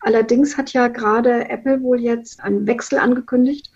Allerdings 0.00 0.58
hat 0.58 0.72
ja 0.72 0.88
gerade 0.88 1.48
Apple 1.48 1.80
wohl 1.80 2.00
jetzt 2.00 2.42
einen 2.42 2.66
Wechsel 2.66 2.98
angekündigt 2.98 3.70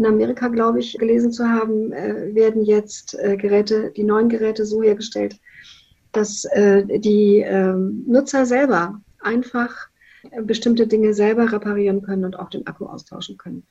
in 0.00 0.06
Amerika, 0.06 0.48
glaube 0.48 0.80
ich, 0.80 0.96
gelesen 0.98 1.30
zu 1.30 1.46
haben, 1.46 1.92
äh, 1.92 2.34
werden 2.34 2.64
jetzt 2.64 3.14
äh, 3.18 3.36
Geräte, 3.36 3.92
die 3.94 4.04
neuen 4.04 4.30
Geräte 4.30 4.64
so 4.64 4.82
hergestellt, 4.82 5.38
dass 6.12 6.44
äh, 6.46 6.84
die 6.98 7.40
ähm, 7.40 8.04
Nutzer 8.06 8.46
selber 8.46 8.98
einfach 9.20 9.88
äh, 10.30 10.42
bestimmte 10.42 10.86
Dinge 10.86 11.12
selber 11.12 11.52
reparieren 11.52 12.00
können 12.00 12.24
und 12.24 12.38
auch 12.38 12.48
den 12.48 12.66
Akku 12.66 12.86
austauschen 12.86 13.36
können. 13.36 13.66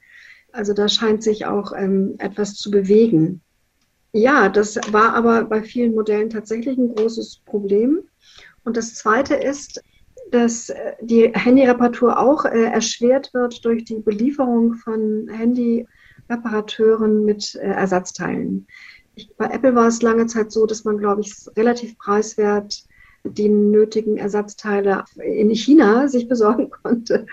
Also 0.51 0.74
da 0.74 0.88
scheint 0.88 1.24
sich 1.24 1.48
auch 1.48 1.74
ähm, 1.75 2.15
etwas 2.19 2.53
zu 2.55 2.69
bewegen. 2.69 3.41
Ja, 4.13 4.50
das 4.50 4.79
war 4.91 5.15
aber 5.15 5.45
bei 5.45 5.63
vielen 5.63 5.95
Modellen 5.95 6.29
tatsächlich 6.29 6.77
ein 6.77 6.93
großes 6.95 7.41
Problem. 7.45 8.01
Und 8.63 8.77
das 8.77 8.93
Zweite 8.93 9.33
ist, 9.33 9.83
dass 10.31 10.69
äh, 10.69 10.93
die 11.01 11.31
Handyreparatur 11.33 12.19
auch 12.19 12.45
äh, 12.45 12.65
erschwert 12.65 13.33
wird 13.33 13.65
durch 13.65 13.83
die 13.86 14.00
Belieferung 14.00 14.75
von 14.75 15.27
Handy 15.27 15.88
Reparateuren 16.29 17.25
mit 17.25 17.55
äh, 17.55 17.59
Ersatzteilen. 17.59 18.67
Ich, 19.15 19.29
bei 19.38 19.48
Apple 19.48 19.75
war 19.75 19.88
es 19.88 20.01
lange 20.01 20.27
Zeit 20.27 20.51
so, 20.51 20.65
dass 20.65 20.83
man, 20.83 20.98
glaube 20.98 21.21
ich, 21.21 21.33
relativ 21.55 21.98
preiswert 21.98 22.83
die 23.24 23.50
nötigen 23.50 24.17
Ersatzteile 24.17 25.03
in 25.21 25.50
China 25.50 26.07
sich 26.07 26.27
besorgen 26.27 26.69
konnte. 26.83 27.25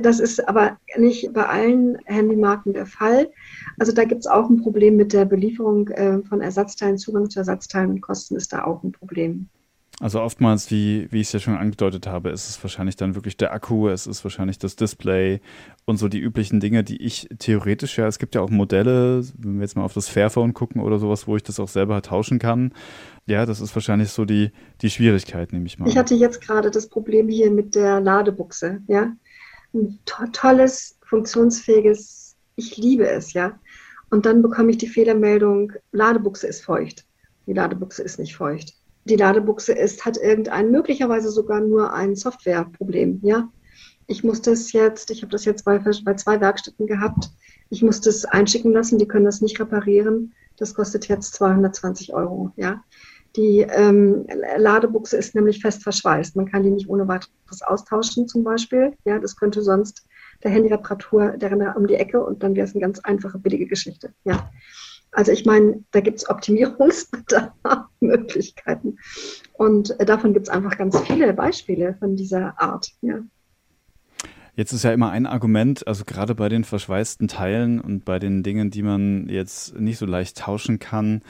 Das 0.00 0.20
ist 0.20 0.48
aber 0.48 0.78
nicht 0.96 1.32
bei 1.32 1.46
allen 1.46 1.98
Handymarken 2.04 2.72
der 2.72 2.86
Fall. 2.86 3.30
Also 3.78 3.92
da 3.92 4.04
gibt 4.04 4.20
es 4.20 4.26
auch 4.26 4.48
ein 4.48 4.62
Problem 4.62 4.96
mit 4.96 5.12
der 5.12 5.24
Belieferung 5.24 5.88
äh, 5.88 6.22
von 6.22 6.40
Ersatzteilen. 6.40 6.98
Zugang 6.98 7.30
zu 7.30 7.40
Ersatzteilen 7.40 7.90
und 7.90 8.00
Kosten 8.00 8.36
ist 8.36 8.52
da 8.52 8.64
auch 8.64 8.82
ein 8.82 8.92
Problem. 8.92 9.48
Also 10.02 10.20
oftmals, 10.20 10.68
wie, 10.72 11.06
wie 11.12 11.20
ich 11.20 11.28
es 11.28 11.32
ja 11.32 11.38
schon 11.38 11.56
angedeutet 11.56 12.08
habe, 12.08 12.30
ist 12.30 12.48
es 12.48 12.60
wahrscheinlich 12.64 12.96
dann 12.96 13.14
wirklich 13.14 13.36
der 13.36 13.52
Akku, 13.52 13.86
es 13.86 14.08
ist 14.08 14.24
wahrscheinlich 14.24 14.58
das 14.58 14.74
Display 14.74 15.40
und 15.84 15.96
so 15.96 16.08
die 16.08 16.18
üblichen 16.18 16.58
Dinge, 16.58 16.82
die 16.82 17.00
ich 17.00 17.28
theoretisch 17.38 17.98
ja, 17.98 18.08
es 18.08 18.18
gibt 18.18 18.34
ja 18.34 18.40
auch 18.40 18.50
Modelle, 18.50 19.22
wenn 19.38 19.58
wir 19.58 19.62
jetzt 19.62 19.76
mal 19.76 19.84
auf 19.84 19.92
das 19.92 20.08
Fairphone 20.08 20.54
gucken 20.54 20.80
oder 20.80 20.98
sowas, 20.98 21.28
wo 21.28 21.36
ich 21.36 21.44
das 21.44 21.60
auch 21.60 21.68
selber 21.68 22.02
tauschen 22.02 22.40
kann. 22.40 22.72
Ja, 23.26 23.46
das 23.46 23.60
ist 23.60 23.76
wahrscheinlich 23.76 24.10
so 24.10 24.24
die, 24.24 24.50
die 24.80 24.90
Schwierigkeit, 24.90 25.52
nehme 25.52 25.66
ich 25.66 25.78
mal. 25.78 25.88
Ich 25.88 25.96
hatte 25.96 26.16
jetzt 26.16 26.40
gerade 26.40 26.72
das 26.72 26.88
Problem 26.88 27.28
hier 27.28 27.52
mit 27.52 27.76
der 27.76 28.00
Ladebuchse, 28.00 28.80
ja. 28.88 29.12
Ein 29.72 30.00
to 30.04 30.24
tolles, 30.32 30.98
funktionsfähiges, 31.06 32.34
ich 32.56 32.76
liebe 32.76 33.06
es, 33.06 33.34
ja. 33.34 33.56
Und 34.10 34.26
dann 34.26 34.42
bekomme 34.42 34.72
ich 34.72 34.78
die 34.78 34.88
Fehlermeldung, 34.88 35.74
Ladebuchse 35.92 36.48
ist 36.48 36.64
feucht. 36.64 37.04
Die 37.46 37.52
Ladebuchse 37.52 38.02
ist 38.02 38.18
nicht 38.18 38.34
feucht 38.34 38.74
die 39.04 39.16
Ladebuchse 39.16 39.72
ist, 39.72 40.04
hat 40.04 40.16
irgendein, 40.16 40.70
möglicherweise 40.70 41.30
sogar 41.30 41.60
nur 41.60 41.92
ein 41.92 42.14
Softwareproblem. 42.14 43.20
Ja, 43.22 43.48
ich 44.06 44.24
muss 44.24 44.42
das 44.42 44.72
jetzt, 44.72 45.10
ich 45.10 45.22
habe 45.22 45.32
das 45.32 45.44
jetzt 45.44 45.64
bei, 45.64 45.78
bei 45.78 46.14
zwei 46.14 46.40
Werkstätten 46.40 46.86
gehabt. 46.86 47.30
Ich 47.70 47.82
muss 47.82 48.00
das 48.00 48.24
einschicken 48.24 48.72
lassen, 48.72 48.98
die 48.98 49.08
können 49.08 49.24
das 49.24 49.40
nicht 49.40 49.58
reparieren. 49.58 50.34
Das 50.58 50.74
kostet 50.74 51.08
jetzt 51.08 51.34
220 51.34 52.12
Euro. 52.12 52.52
Ja, 52.56 52.84
die 53.36 53.60
ähm, 53.60 54.26
Ladebuchse 54.58 55.16
ist 55.16 55.34
nämlich 55.34 55.60
fest 55.60 55.82
verschweißt. 55.82 56.36
Man 56.36 56.50
kann 56.50 56.62
die 56.62 56.70
nicht 56.70 56.88
ohne 56.88 57.08
weiteres 57.08 57.62
austauschen, 57.62 58.28
zum 58.28 58.44
Beispiel. 58.44 58.92
Ja, 59.04 59.18
das 59.18 59.36
könnte 59.36 59.62
sonst 59.62 60.06
der 60.44 60.50
Handyreparatur 60.50 61.36
der 61.38 61.76
um 61.76 61.86
die 61.86 61.94
Ecke 61.94 62.22
und 62.22 62.42
dann 62.42 62.54
wäre 62.54 62.66
es 62.66 62.74
eine 62.74 62.82
ganz 62.82 63.00
einfache, 63.00 63.38
billige 63.38 63.66
Geschichte. 63.66 64.12
Ja. 64.24 64.50
Also 65.12 65.30
ich 65.30 65.44
meine, 65.44 65.84
da 65.90 66.00
gibt 66.00 66.18
es 66.18 66.28
Optimierungsmöglichkeiten. 66.28 68.98
Und 69.52 70.00
äh, 70.00 70.06
davon 70.06 70.32
gibt 70.32 70.48
es 70.48 70.52
einfach 70.52 70.76
ganz 70.78 70.98
viele 71.02 71.32
Beispiele 71.34 71.94
von 71.98 72.16
dieser 72.16 72.58
Art. 72.60 72.88
Ja. 73.02 73.20
Jetzt 74.56 74.72
ist 74.72 74.82
ja 74.82 74.92
immer 74.92 75.10
ein 75.10 75.26
Argument, 75.26 75.86
also 75.86 76.04
gerade 76.04 76.34
bei 76.34 76.48
den 76.48 76.64
verschweißten 76.64 77.28
Teilen 77.28 77.80
und 77.80 78.04
bei 78.04 78.18
den 78.18 78.42
Dingen, 78.42 78.70
die 78.70 78.82
man 78.82 79.28
jetzt 79.28 79.78
nicht 79.78 79.98
so 79.98 80.06
leicht 80.06 80.38
tauschen 80.38 80.78
kann, 80.78 81.22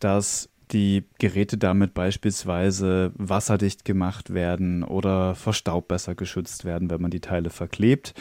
dass 0.00 0.50
die 0.70 1.04
Geräte 1.18 1.58
damit 1.58 1.92
beispielsweise 1.92 3.12
wasserdicht 3.16 3.84
gemacht 3.84 4.32
werden 4.32 4.82
oder 4.82 5.34
vor 5.34 5.52
Staub 5.52 5.88
besser 5.88 6.14
geschützt 6.14 6.64
werden, 6.64 6.88
wenn 6.90 7.02
man 7.02 7.10
die 7.10 7.20
Teile 7.20 7.50
verklebt. 7.50 8.14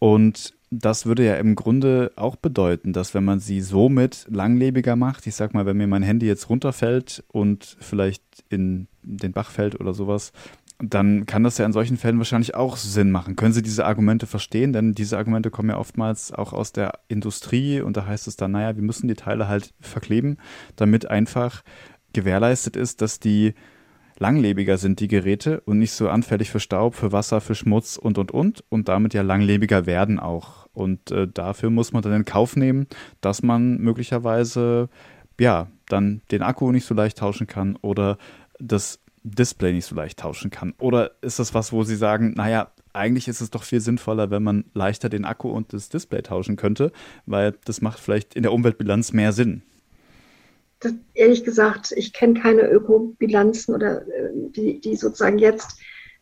Und 0.00 0.57
das 0.70 1.06
würde 1.06 1.24
ja 1.24 1.36
im 1.36 1.54
Grunde 1.54 2.12
auch 2.16 2.36
bedeuten, 2.36 2.92
dass 2.92 3.14
wenn 3.14 3.24
man 3.24 3.40
sie 3.40 3.60
somit 3.60 4.26
langlebiger 4.30 4.96
macht, 4.96 5.26
ich 5.26 5.34
sag 5.34 5.54
mal, 5.54 5.66
wenn 5.66 5.76
mir 5.76 5.86
mein 5.86 6.02
Handy 6.02 6.26
jetzt 6.26 6.50
runterfällt 6.50 7.24
und 7.28 7.76
vielleicht 7.80 8.22
in 8.50 8.86
den 9.02 9.32
Bach 9.32 9.50
fällt 9.50 9.80
oder 9.80 9.94
sowas, 9.94 10.32
dann 10.80 11.26
kann 11.26 11.42
das 11.42 11.58
ja 11.58 11.66
in 11.66 11.72
solchen 11.72 11.96
Fällen 11.96 12.18
wahrscheinlich 12.18 12.54
auch 12.54 12.76
Sinn 12.76 13.10
machen. 13.10 13.34
Können 13.34 13.52
Sie 13.52 13.62
diese 13.62 13.84
Argumente 13.84 14.26
verstehen? 14.26 14.72
Denn 14.72 14.94
diese 14.94 15.18
Argumente 15.18 15.50
kommen 15.50 15.70
ja 15.70 15.78
oftmals 15.78 16.32
auch 16.32 16.52
aus 16.52 16.72
der 16.72 17.00
Industrie 17.08 17.80
und 17.80 17.96
da 17.96 18.06
heißt 18.06 18.28
es 18.28 18.36
dann, 18.36 18.52
naja, 18.52 18.76
wir 18.76 18.82
müssen 18.82 19.08
die 19.08 19.14
Teile 19.14 19.48
halt 19.48 19.74
verkleben, 19.80 20.36
damit 20.76 21.10
einfach 21.10 21.62
gewährleistet 22.12 22.76
ist, 22.76 23.02
dass 23.02 23.18
die 23.18 23.54
langlebiger 24.18 24.78
sind 24.78 25.00
die 25.00 25.08
Geräte 25.08 25.60
und 25.60 25.78
nicht 25.78 25.92
so 25.92 26.08
anfällig 26.08 26.50
für 26.50 26.60
Staub, 26.60 26.94
für 26.94 27.12
Wasser, 27.12 27.40
für 27.40 27.54
Schmutz 27.54 27.96
und 27.96 28.18
und 28.18 28.30
und 28.30 28.64
und 28.68 28.88
damit 28.88 29.14
ja 29.14 29.22
langlebiger 29.22 29.86
werden 29.86 30.18
auch. 30.18 30.66
Und 30.72 31.10
äh, 31.10 31.26
dafür 31.28 31.70
muss 31.70 31.92
man 31.92 32.02
dann 32.02 32.12
in 32.12 32.24
Kauf 32.24 32.56
nehmen, 32.56 32.86
dass 33.20 33.42
man 33.42 33.78
möglicherweise 33.78 34.88
ja 35.40 35.68
dann 35.88 36.22
den 36.30 36.42
Akku 36.42 36.70
nicht 36.72 36.84
so 36.84 36.94
leicht 36.94 37.18
tauschen 37.18 37.46
kann 37.46 37.76
oder 37.76 38.18
das 38.58 39.00
Display 39.22 39.72
nicht 39.72 39.86
so 39.86 39.94
leicht 39.94 40.18
tauschen 40.18 40.50
kann. 40.50 40.74
Oder 40.78 41.12
ist 41.20 41.38
das 41.38 41.54
was, 41.54 41.72
wo 41.72 41.82
Sie 41.82 41.96
sagen, 41.96 42.34
naja, 42.36 42.68
eigentlich 42.92 43.28
ist 43.28 43.40
es 43.40 43.50
doch 43.50 43.62
viel 43.62 43.80
sinnvoller, 43.80 44.30
wenn 44.30 44.42
man 44.42 44.64
leichter 44.74 45.08
den 45.08 45.24
Akku 45.24 45.50
und 45.50 45.72
das 45.72 45.88
Display 45.88 46.22
tauschen 46.22 46.56
könnte, 46.56 46.92
weil 47.26 47.54
das 47.64 47.80
macht 47.80 48.00
vielleicht 48.00 48.34
in 48.34 48.42
der 48.42 48.52
Umweltbilanz 48.52 49.12
mehr 49.12 49.32
Sinn 49.32 49.62
das, 50.80 50.94
ehrlich 51.14 51.44
gesagt, 51.44 51.92
ich 51.96 52.12
kenne 52.12 52.40
keine 52.40 52.68
Ökobilanzen 52.68 53.74
oder 53.74 54.02
äh, 54.02 54.30
die, 54.34 54.80
die 54.80 54.96
sozusagen 54.96 55.38
jetzt 55.38 55.78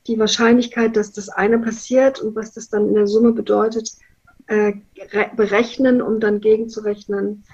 die 0.06 0.18
Wahrscheinlichkeit, 0.18 0.96
dass 0.96 1.12
das 1.12 1.28
eine 1.28 1.58
passiert 1.58 2.20
und 2.20 2.34
was 2.36 2.52
das 2.52 2.68
dann 2.68 2.88
in 2.88 2.94
der 2.94 3.06
Summe 3.06 3.32
bedeutet, 3.32 3.92
äh, 4.46 4.74
berechnen, 5.34 6.00
um 6.00 6.20
dann 6.20 6.40
gegenzurechnen, 6.40 7.44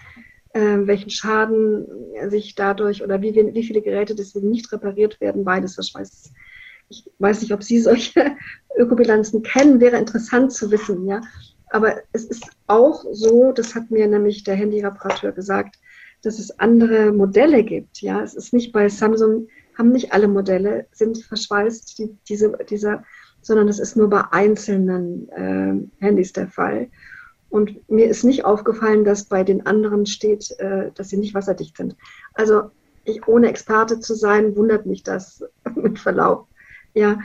äh, 0.53 0.79
welchen 0.83 1.11
Schaden 1.11 1.87
sich 2.29 2.55
dadurch 2.55 3.03
oder 3.03 3.23
wie, 3.23 3.35
wie 3.35 3.65
viele 3.65 3.81
Geräte 3.81 4.15
deswegen 4.15 4.51
nicht 4.51 4.71
repariert 4.73 5.21
werden. 5.21 5.45
Beides, 5.45 5.79
weiß 5.79 6.33
ich 6.91 7.11
weiß 7.19 7.41
nicht, 7.41 7.53
ob 7.53 7.63
Sie 7.63 7.81
solche 7.81 8.37
Ökobilanzen 8.77 9.43
kennen, 9.43 9.81
wäre 9.81 9.97
interessant 9.97 10.53
zu 10.53 10.71
wissen, 10.71 11.07
ja. 11.07 11.23
Aber 11.71 12.03
es 12.13 12.27
ist 12.27 12.45
auch 12.67 13.03
so, 13.13 13.53
das 13.53 13.75
hat 13.75 13.91
mir 13.91 14.07
nämlich 14.07 14.45
der 14.45 14.57
Handyreparateur 14.57 15.33
gesagt, 15.33 15.77
dass 16.23 16.39
es 16.39 16.59
andere 16.59 17.13
Modelle 17.13 17.65
gibt. 17.65 18.01
Ja, 18.01 18.23
es 18.23 18.35
ist 18.35 18.53
nicht 18.53 18.73
bei 18.73 18.89
Samsung, 18.89 19.49
haben 19.77 19.91
nicht 19.91 20.13
alle 20.13 20.29
Modelle, 20.29 20.87
sind 20.93 21.19
verschweißt, 21.19 21.99
die, 21.99 22.17
diese, 22.29 22.57
dieser, 22.69 23.05
sondern 23.41 23.69
es 23.69 23.79
ist 23.79 23.97
nur 23.97 24.09
bei 24.09 24.23
einzelnen 24.31 25.29
äh, 25.31 26.05
Handys 26.05 26.33
der 26.33 26.49
Fall. 26.49 26.89
Und 27.51 27.89
mir 27.91 28.09
ist 28.09 28.25
nicht 28.25 28.45
aufgefallen, 28.45 29.05
dass 29.05 29.25
bei 29.25 29.45
den 29.45 29.67
anderen 29.67 30.07
steht, 30.07 30.59
äh, 30.59 30.91
dass 30.95 31.11
sie 31.11 31.19
nicht 31.19 31.35
wasserdicht 31.35 31.77
sind. 31.77 31.97
Also 32.35 32.71
ich, 33.05 33.27
ohne 33.27 33.49
Experte 33.49 34.01
zu 34.01 34.15
sein, 34.15 34.57
wundert 34.57 34.87
mich 34.87 35.03
das 35.03 35.45
mit 35.75 35.99
Verlaub. 35.99 36.47
Ja, 36.95 37.19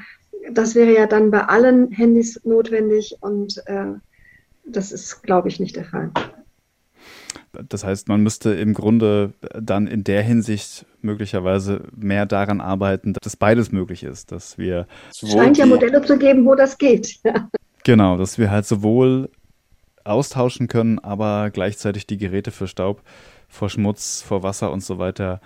das 0.52 0.76
wäre 0.76 0.94
ja 0.94 1.08
dann 1.08 1.32
bei 1.32 1.44
allen 1.46 1.92
Handys 1.92 2.42
notwendig 2.44 3.18
und 3.22 3.62
äh, 3.68 3.94
das 4.66 4.92
ist, 4.92 5.24
glaube 5.24 5.48
ich, 5.48 5.60
nicht 5.60 5.76
der 5.76 5.86
Fall. 5.86 6.12
Das 7.68 7.84
heißt, 7.84 8.08
man 8.08 8.22
müsste 8.22 8.54
im 8.54 8.74
Grunde 8.74 9.34
dann 9.60 9.88
in 9.88 10.04
der 10.04 10.22
Hinsicht 10.24 10.86
möglicherweise 11.02 11.82
mehr 11.96 12.26
daran 12.26 12.62
arbeiten, 12.62 13.14
dass 13.22 13.36
beides 13.36 13.72
möglich 13.72 14.04
ist, 14.04 14.32
dass 14.32 14.58
wir 14.58 14.88
es 15.10 15.32
scheint 15.32 15.58
ja 15.58 15.66
Modelle 15.66 16.02
zu 16.02 16.18
geben, 16.18 16.46
wo 16.46 16.56
das 16.56 16.78
geht. 16.78 17.20
Genau, 17.84 18.18
dass 18.18 18.38
wir 18.38 18.52
halt 18.52 18.66
sowohl 18.66 19.30
austauschen 20.04 20.68
können, 20.68 21.00
aber 21.00 21.52
gleichzeitig 21.52 22.06
die 22.06 22.18
Geräte 22.18 22.52
für 22.52 22.68
Staub, 22.68 23.02
vor 23.48 23.70
Schmutz, 23.70 24.22
vor 24.22 24.44
Wasser 24.44 24.74
und 24.74 24.84
so 24.84 25.00
weiter 25.00 25.40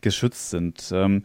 geschützt 0.00 0.48
sind. 0.48 0.90
Ähm, 0.90 1.24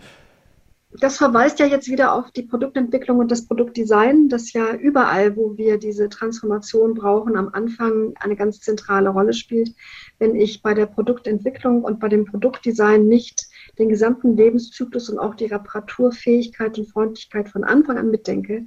das 1.00 1.18
verweist 1.18 1.60
ja 1.60 1.66
jetzt 1.66 1.90
wieder 1.90 2.14
auf 2.14 2.32
die 2.32 2.44
Produktentwicklung 2.44 3.20
und 3.20 3.32
das 3.32 3.46
Produktdesign, 3.46 4.30
das 4.30 4.54
ja 4.54 4.74
überall, 4.76 5.36
wo 5.36 5.58
wir 5.58 5.78
diese 5.78 6.10
Transformation 6.10 6.94
brauchen, 6.94 7.36
am 7.38 7.50
Anfang 7.50 8.14
eine 8.20 8.36
ganz 8.36 8.60
zentrale 8.62 9.10
Rolle 9.10 9.34
spielt. 9.34 9.74
Wenn 10.20 10.36
ich 10.36 10.62
bei 10.62 10.74
der 10.74 10.86
Produktentwicklung 10.86 11.84
und 11.84 12.00
bei 12.00 12.08
dem 12.08 12.26
Produktdesign 12.26 13.08
nicht 13.08 13.48
den 13.78 13.90
gesamten 13.90 14.36
Lebenszyklus 14.36 15.10
und 15.10 15.20
auch 15.20 15.36
die 15.36 15.46
Reparaturfähigkeit 15.46 16.78
und 16.78 16.90
Freundlichkeit 16.90 17.50
von 17.50 17.64
Anfang 17.64 17.98
an 17.98 18.10
mitdenke, 18.10 18.66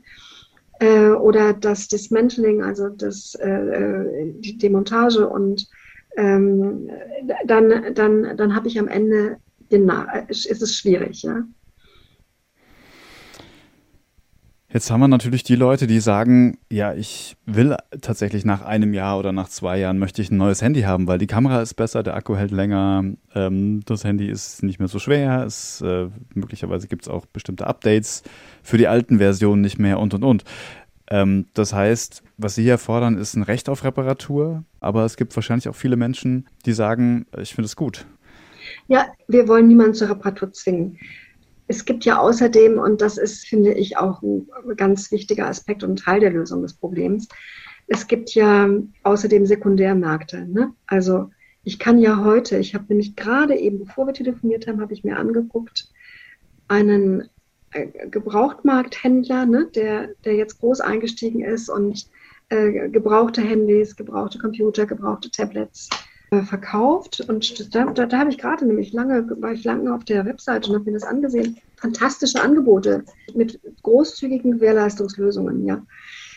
äh, 0.81 1.11
oder 1.11 1.53
das 1.53 1.89
Dismantling, 1.89 2.63
also 2.63 2.89
das, 2.89 3.35
äh, 3.35 3.49
äh 3.49 4.33
die 4.39 4.57
Demontage 4.57 5.29
und 5.29 5.69
ähm, 6.17 6.91
dann, 7.45 7.95
dann, 7.95 8.37
dann 8.37 8.55
habe 8.55 8.69
ich 8.69 8.79
am 8.79 8.89
Ende 8.89 9.37
den, 9.71 9.91
ist 10.29 10.63
es 10.63 10.77
schwierig, 10.77 11.23
ja. 11.23 11.45
Jetzt 14.73 14.89
haben 14.89 15.01
wir 15.01 15.09
natürlich 15.09 15.43
die 15.43 15.57
Leute, 15.57 15.89
die 15.89 15.99
sagen, 15.99 16.57
ja, 16.71 16.95
ich 16.95 17.37
will 17.45 17.77
tatsächlich 18.03 18.45
nach 18.45 18.63
einem 18.63 18.95
Jahr 18.95 19.19
oder 19.19 19.33
nach 19.33 19.49
zwei 19.49 19.81
Jahren 19.81 19.99
möchte 19.99 20.23
ich 20.23 20.31
ein 20.31 20.37
neues 20.37 20.63
Handy 20.63 20.83
haben, 20.83 21.09
weil 21.09 21.19
die 21.19 21.27
Kamera 21.27 21.61
ist 21.61 21.75
besser, 21.75 22.05
der 22.05 22.15
Akku 22.15 22.37
hält 22.37 22.53
länger, 22.53 23.03
ähm, 23.35 23.81
das 23.85 24.05
Handy 24.05 24.29
ist 24.29 24.63
nicht 24.63 24.79
mehr 24.79 24.87
so 24.87 25.01
schwer, 25.01 25.45
es, 25.45 25.81
äh, 25.81 26.09
möglicherweise 26.35 26.87
gibt 26.87 27.03
es 27.03 27.09
auch 27.09 27.27
bestimmte 27.27 27.67
Updates 27.67 28.23
für 28.63 28.79
die 28.79 28.87
alten 28.87 29.19
Versionen 29.19 29.61
nicht 29.61 29.81
mehr 29.81 29.99
und 29.99 30.15
und 30.15 30.23
und. 30.23 30.45
Ähm, 31.11 31.47
das 31.55 31.73
heißt, 31.73 32.23
was 32.37 32.55
Sie 32.55 32.63
hier 32.63 32.79
fordern, 32.79 33.19
ist 33.19 33.35
ein 33.35 33.43
Recht 33.43 33.69
auf 33.69 33.83
Reparatur, 33.83 34.63
aber 34.79 35.05
es 35.05 35.17
gibt 35.17 35.35
wahrscheinlich 35.35 35.69
auch 35.69 35.75
viele 35.75 35.97
Menschen, 35.97 36.47
die 36.65 36.75
sagen, 36.75 37.27
ich 37.37 37.57
finde 37.57 37.67
es 37.67 37.75
gut. 37.75 38.07
Ja, 38.87 39.07
wir 39.27 39.49
wollen 39.49 39.67
niemanden 39.67 39.95
zur 39.95 40.11
Reparatur 40.11 40.53
zwingen. 40.53 40.97
Es 41.71 41.85
gibt 41.85 42.05
ja 42.05 42.19
außerdem, 42.19 42.81
und 42.81 43.01
das 43.01 43.17
ist, 43.17 43.47
finde 43.47 43.73
ich, 43.73 43.97
auch 43.97 44.23
ein 44.23 44.49
ganz 44.77 45.13
wichtiger 45.13 45.47
Aspekt 45.47 45.85
und 45.85 46.01
Teil 46.01 46.19
der 46.19 46.33
Lösung 46.33 46.63
des 46.63 46.75
Problems, 46.75 47.29
es 47.87 48.09
gibt 48.09 48.35
ja 48.35 48.69
außerdem 49.05 49.47
Sekundärmärkte. 49.47 50.49
Ne? 50.49 50.73
Also 50.89 51.31
ich 51.63 51.79
kann 51.79 52.01
ja 52.01 52.25
heute, 52.25 52.59
ich 52.59 52.75
habe 52.75 52.87
nämlich 52.89 53.15
gerade 53.15 53.57
eben, 53.57 53.79
bevor 53.79 54.09
wir 54.09 54.15
telefoniert 54.15 54.67
haben, 54.67 54.81
habe 54.81 54.93
ich 54.93 55.05
mir 55.05 55.17
angeguckt, 55.17 55.89
einen 56.67 57.29
äh, 57.71 57.87
Gebrauchtmarkthändler, 58.09 59.47
ne, 59.47 59.69
der, 59.73 60.09
der 60.25 60.35
jetzt 60.35 60.59
groß 60.59 60.81
eingestiegen 60.81 61.45
ist 61.45 61.69
und 61.69 62.11
äh, 62.49 62.89
gebrauchte 62.89 63.43
Handys, 63.43 63.95
gebrauchte 63.95 64.41
Computer, 64.41 64.87
gebrauchte 64.87 65.31
Tablets 65.31 65.89
äh, 66.31 66.43
verkauft 66.43 67.21
und 67.29 67.75
da, 67.75 67.87
da, 67.87 68.07
da 68.07 68.19
habe 68.19 68.31
ich 68.31 68.39
gerade 68.39 68.65
nämlich 68.67 68.93
lange, 68.93 69.29
war 69.41 69.53
ich 69.53 69.65
lange 69.65 69.95
auf 69.95 70.05
der 70.05 70.25
Webseite 70.25 70.69
und 70.69 70.77
habe 70.77 70.85
mir 70.85 70.99
das 70.99 71.03
angesehen. 71.03 71.59
Fantastische 71.77 72.41
Angebote 72.41 73.05
mit 73.35 73.61
großzügigen 73.83 74.53
Gewährleistungslösungen, 74.53 75.65
ja. 75.67 75.83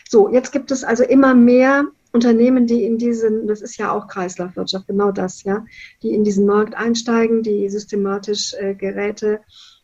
So, 0.08 0.28
jetzt 0.30 0.52
gibt 0.52 0.70
es 0.70 0.84
also 0.84 1.02
immer 1.04 1.34
mehr 1.34 1.86
Unternehmen, 2.12 2.66
die 2.66 2.84
in 2.84 2.98
diesen, 2.98 3.46
das 3.46 3.60
ist 3.60 3.76
ja 3.76 3.90
auch 3.90 4.06
Kreislaufwirtschaft, 4.06 4.86
genau 4.86 5.10
das, 5.10 5.42
ja, 5.42 5.64
die 6.02 6.12
in 6.14 6.24
diesen 6.24 6.46
Markt 6.46 6.74
einsteigen, 6.74 7.42
die 7.42 7.68
systematisch 7.68 8.54
äh, 8.54 8.74
Geräte 8.74 9.40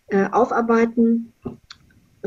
äh, 0.09 0.29
aufarbeiten, 0.31 1.33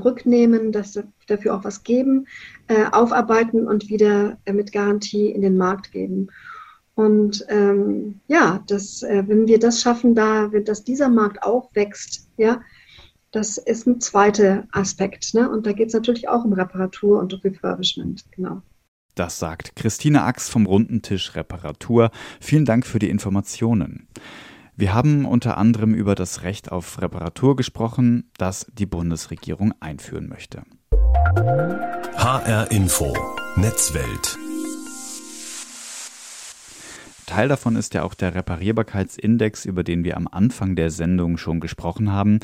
rücknehmen, 0.02 0.72
dass 0.72 1.00
dafür 1.28 1.56
auch 1.56 1.64
was 1.64 1.84
geben, 1.84 2.28
äh, 2.68 2.86
aufarbeiten 2.92 3.68
und 3.68 3.90
wieder 3.90 4.38
äh, 4.46 4.54
mit 4.54 4.72
Garantie 4.72 5.28
in 5.30 5.42
den 5.42 5.58
Markt 5.58 5.92
geben. 5.92 6.30
Und 6.96 7.46
ähm, 7.50 8.20
ja, 8.28 8.64
das, 8.68 9.02
äh, 9.04 9.24
wenn 9.28 9.48
wir 9.48 9.60
das 9.60 9.82
schaffen, 9.82 10.14
da, 10.14 10.48
dass 10.48 10.84
dieser 10.84 11.10
Markt 11.10 11.44
auch 11.44 11.74
wächst, 11.74 12.30
ja, 12.38 12.62
das 13.32 13.58
ist 13.58 13.88
ein 13.88 14.00
zweiter 14.00 14.68
Aspekt. 14.72 15.34
Ne? 15.34 15.50
Und 15.50 15.66
da 15.66 15.72
geht 15.72 15.88
es 15.88 15.94
natürlich 15.94 16.30
auch 16.30 16.46
um 16.46 16.54
Reparatur 16.54 17.20
und 17.20 17.44
Refurbishment, 17.44 18.26
genau. 18.32 18.62
Das 19.16 19.38
sagt 19.38 19.76
Christine 19.76 20.24
Ax 20.24 20.50
vom 20.50 20.66
Runden 20.66 21.02
Tisch 21.02 21.36
Reparatur. 21.36 22.10
Vielen 22.40 22.66
Dank 22.66 22.86
für 22.86 23.00
die 23.00 23.10
Informationen. 23.10 24.08
Wir 24.76 24.94
haben 24.94 25.26
unter 25.26 25.58
anderem 25.58 25.94
über 25.94 26.16
das 26.16 26.42
Recht 26.42 26.72
auf 26.72 27.00
Reparatur 27.00 27.56
gesprochen, 27.56 28.32
das 28.38 28.66
die 28.74 28.88
Bundesregierung 28.88 29.74
einführen 29.80 30.28
möchte. 30.28 30.64
HR 32.18 32.72
Info 32.72 33.14
Netzwelt 33.56 34.38
Teil 37.34 37.48
davon 37.48 37.76
ist 37.76 37.96
ja 37.96 38.04
auch 38.04 38.14
der 38.14 38.36
Reparierbarkeitsindex, 38.36 39.66
über 39.66 39.84
den 39.84 40.04
wir 40.04 40.18
am 40.18 40.28
Anfang 40.28 40.76
der 40.76 40.92
Sendung 40.92 41.38
schon 41.38 41.62
gesprochen 41.62 42.12
haben. 42.12 42.42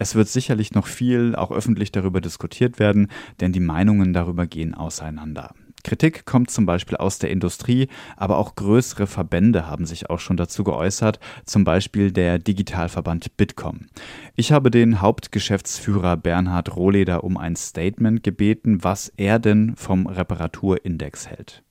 Es 0.00 0.16
wird 0.16 0.26
sicherlich 0.26 0.72
noch 0.74 0.88
viel 0.88 1.36
auch 1.36 1.52
öffentlich 1.52 1.92
darüber 1.92 2.20
diskutiert 2.20 2.80
werden, 2.80 3.12
denn 3.38 3.52
die 3.52 3.60
Meinungen 3.60 4.12
darüber 4.12 4.48
gehen 4.48 4.74
auseinander. 4.74 5.54
Kritik 5.84 6.26
kommt 6.26 6.50
zum 6.50 6.66
Beispiel 6.66 6.96
aus 6.96 7.20
der 7.20 7.30
Industrie, 7.30 7.86
aber 8.16 8.38
auch 8.38 8.56
größere 8.56 9.06
Verbände 9.06 9.68
haben 9.68 9.86
sich 9.86 10.10
auch 10.10 10.18
schon 10.18 10.36
dazu 10.36 10.64
geäußert, 10.64 11.20
zum 11.44 11.62
Beispiel 11.62 12.10
der 12.10 12.40
Digitalverband 12.40 13.36
Bitkom. 13.36 13.86
Ich 14.34 14.50
habe 14.50 14.72
den 14.72 15.00
Hauptgeschäftsführer 15.00 16.16
Bernhard 16.16 16.74
Rohleder 16.74 17.22
um 17.22 17.36
ein 17.36 17.54
Statement 17.54 18.24
gebeten, 18.24 18.82
was 18.82 19.12
er 19.16 19.38
denn 19.38 19.76
vom 19.76 20.08
Reparaturindex 20.08 21.28
hält. 21.28 21.62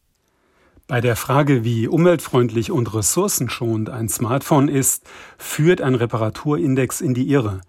Bei 0.87 1.01
der 1.01 1.17
Frage, 1.17 1.65
wie 1.65 1.89
umweltfreundlich 1.89 2.71
und 2.71 2.93
ressourcenschonend 2.93 3.89
ein 3.89 4.07
Smartphone 4.07 4.69
ist, 4.69 5.05
führt 5.37 5.81
ein 5.81 5.95
Reparaturindex 5.95 7.01
in 7.01 7.13
die 7.13 7.27
Irre. 7.29 7.59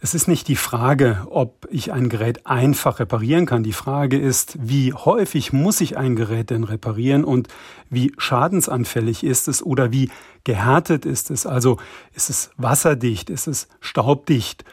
Es 0.00 0.12
ist 0.12 0.26
nicht 0.26 0.48
die 0.48 0.56
Frage, 0.56 1.28
ob 1.30 1.68
ich 1.70 1.92
ein 1.92 2.08
Gerät 2.08 2.46
einfach 2.48 2.98
reparieren 2.98 3.46
kann. 3.46 3.62
Die 3.62 3.72
Frage 3.72 4.18
ist, 4.18 4.58
wie 4.60 4.92
häufig 4.92 5.52
muss 5.52 5.80
ich 5.80 5.96
ein 5.96 6.16
Gerät 6.16 6.50
denn 6.50 6.64
reparieren 6.64 7.22
und 7.22 7.46
wie 7.90 8.12
schadensanfällig 8.18 9.22
ist 9.22 9.46
es 9.46 9.62
oder 9.62 9.92
wie 9.92 10.10
gehärtet 10.42 11.06
ist 11.06 11.30
es? 11.30 11.46
Also 11.46 11.78
ist 12.12 12.28
es 12.28 12.50
wasserdicht, 12.56 13.30
ist 13.30 13.46
es 13.46 13.68
staubdicht 13.80 14.64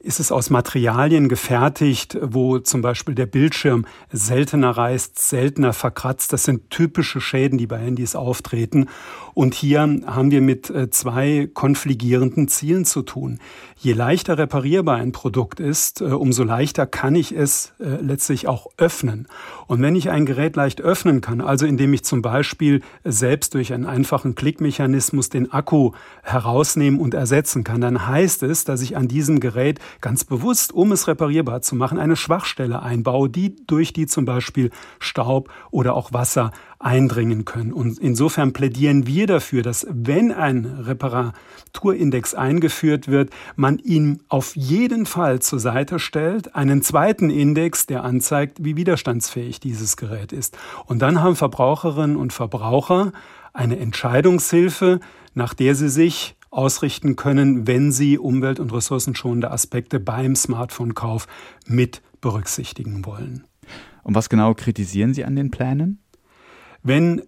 ist 0.00 0.18
es 0.18 0.32
aus 0.32 0.50
Materialien 0.50 1.28
gefertigt, 1.28 2.18
wo 2.20 2.58
zum 2.58 2.82
Beispiel 2.82 3.14
der 3.14 3.26
Bildschirm 3.26 3.86
seltener 4.10 4.70
reißt, 4.70 5.16
seltener 5.16 5.72
verkratzt. 5.72 6.32
Das 6.32 6.42
sind 6.42 6.70
typische 6.70 7.20
Schäden, 7.20 7.56
die 7.56 7.68
bei 7.68 7.78
Handys 7.78 8.16
auftreten. 8.16 8.88
Und 9.34 9.54
hier 9.54 9.80
haben 9.80 10.30
wir 10.30 10.40
mit 10.40 10.70
äh, 10.70 10.90
zwei 10.90 11.48
konfligierenden 11.52 12.46
Zielen 12.48 12.84
zu 12.84 13.02
tun. 13.02 13.40
Je 13.76 13.92
leichter 13.92 14.38
reparierbar 14.38 14.96
ein 14.96 15.12
Produkt 15.12 15.58
ist, 15.58 16.00
äh, 16.00 16.04
umso 16.04 16.44
leichter 16.44 16.86
kann 16.86 17.16
ich 17.16 17.32
es 17.32 17.72
äh, 17.80 18.00
letztlich 18.00 18.46
auch 18.46 18.68
öffnen. 18.76 19.26
Und 19.66 19.82
wenn 19.82 19.96
ich 19.96 20.10
ein 20.10 20.24
Gerät 20.24 20.54
leicht 20.54 20.80
öffnen 20.80 21.20
kann, 21.20 21.40
also 21.40 21.66
indem 21.66 21.92
ich 21.92 22.04
zum 22.04 22.22
Beispiel 22.22 22.80
selbst 23.02 23.54
durch 23.54 23.72
einen 23.72 23.86
einfachen 23.86 24.36
Klickmechanismus 24.36 25.30
den 25.30 25.52
Akku 25.52 25.92
herausnehmen 26.22 27.00
und 27.00 27.14
ersetzen 27.14 27.64
kann, 27.64 27.80
dann 27.80 28.06
heißt 28.06 28.44
es, 28.44 28.64
dass 28.64 28.82
ich 28.82 28.96
an 28.96 29.08
diesem 29.08 29.40
Gerät 29.44 29.78
ganz 30.00 30.24
bewusst, 30.24 30.72
um 30.72 30.90
es 30.90 31.06
reparierbar 31.06 31.60
zu 31.60 31.76
machen, 31.76 31.98
eine 31.98 32.16
Schwachstelle 32.16 32.80
einbaue, 32.80 33.28
die 33.28 33.54
durch 33.66 33.92
die 33.92 34.06
zum 34.06 34.24
Beispiel 34.24 34.70
Staub 35.00 35.50
oder 35.70 35.94
auch 35.94 36.14
Wasser 36.14 36.50
eindringen 36.78 37.44
können. 37.44 37.74
Und 37.74 37.98
insofern 37.98 38.54
plädieren 38.54 39.06
wir 39.06 39.26
dafür, 39.26 39.62
dass 39.62 39.86
wenn 39.90 40.32
ein 40.32 40.64
Reparaturindex 40.64 42.34
eingeführt 42.34 43.08
wird, 43.08 43.30
man 43.54 43.78
ihn 43.78 44.20
auf 44.28 44.56
jeden 44.56 45.04
Fall 45.04 45.40
zur 45.40 45.58
Seite 45.58 45.98
stellt, 45.98 46.54
einen 46.54 46.80
zweiten 46.80 47.28
Index, 47.28 47.84
der 47.84 48.02
anzeigt, 48.02 48.64
wie 48.64 48.76
widerstandsfähig 48.76 49.60
dieses 49.60 49.98
Gerät 49.98 50.32
ist. 50.32 50.56
Und 50.86 51.00
dann 51.00 51.20
haben 51.20 51.36
Verbraucherinnen 51.36 52.16
und 52.16 52.32
Verbraucher 52.32 53.12
eine 53.52 53.78
Entscheidungshilfe, 53.78 55.00
nach 55.34 55.52
der 55.52 55.74
sie 55.74 55.90
sich 55.90 56.34
ausrichten 56.54 57.16
können, 57.16 57.66
wenn 57.66 57.92
sie 57.92 58.18
umwelt- 58.18 58.60
und 58.60 58.72
ressourcenschonende 58.72 59.50
Aspekte 59.50 60.00
beim 60.00 60.36
Smartphone-Kauf 60.36 61.26
mit 61.66 62.02
berücksichtigen 62.20 63.04
wollen. 63.04 63.44
Und 64.02 64.14
was 64.14 64.28
genau 64.28 64.54
kritisieren 64.54 65.14
Sie 65.14 65.24
an 65.24 65.36
den 65.36 65.50
Plänen? 65.50 65.98
Wenn 66.82 67.22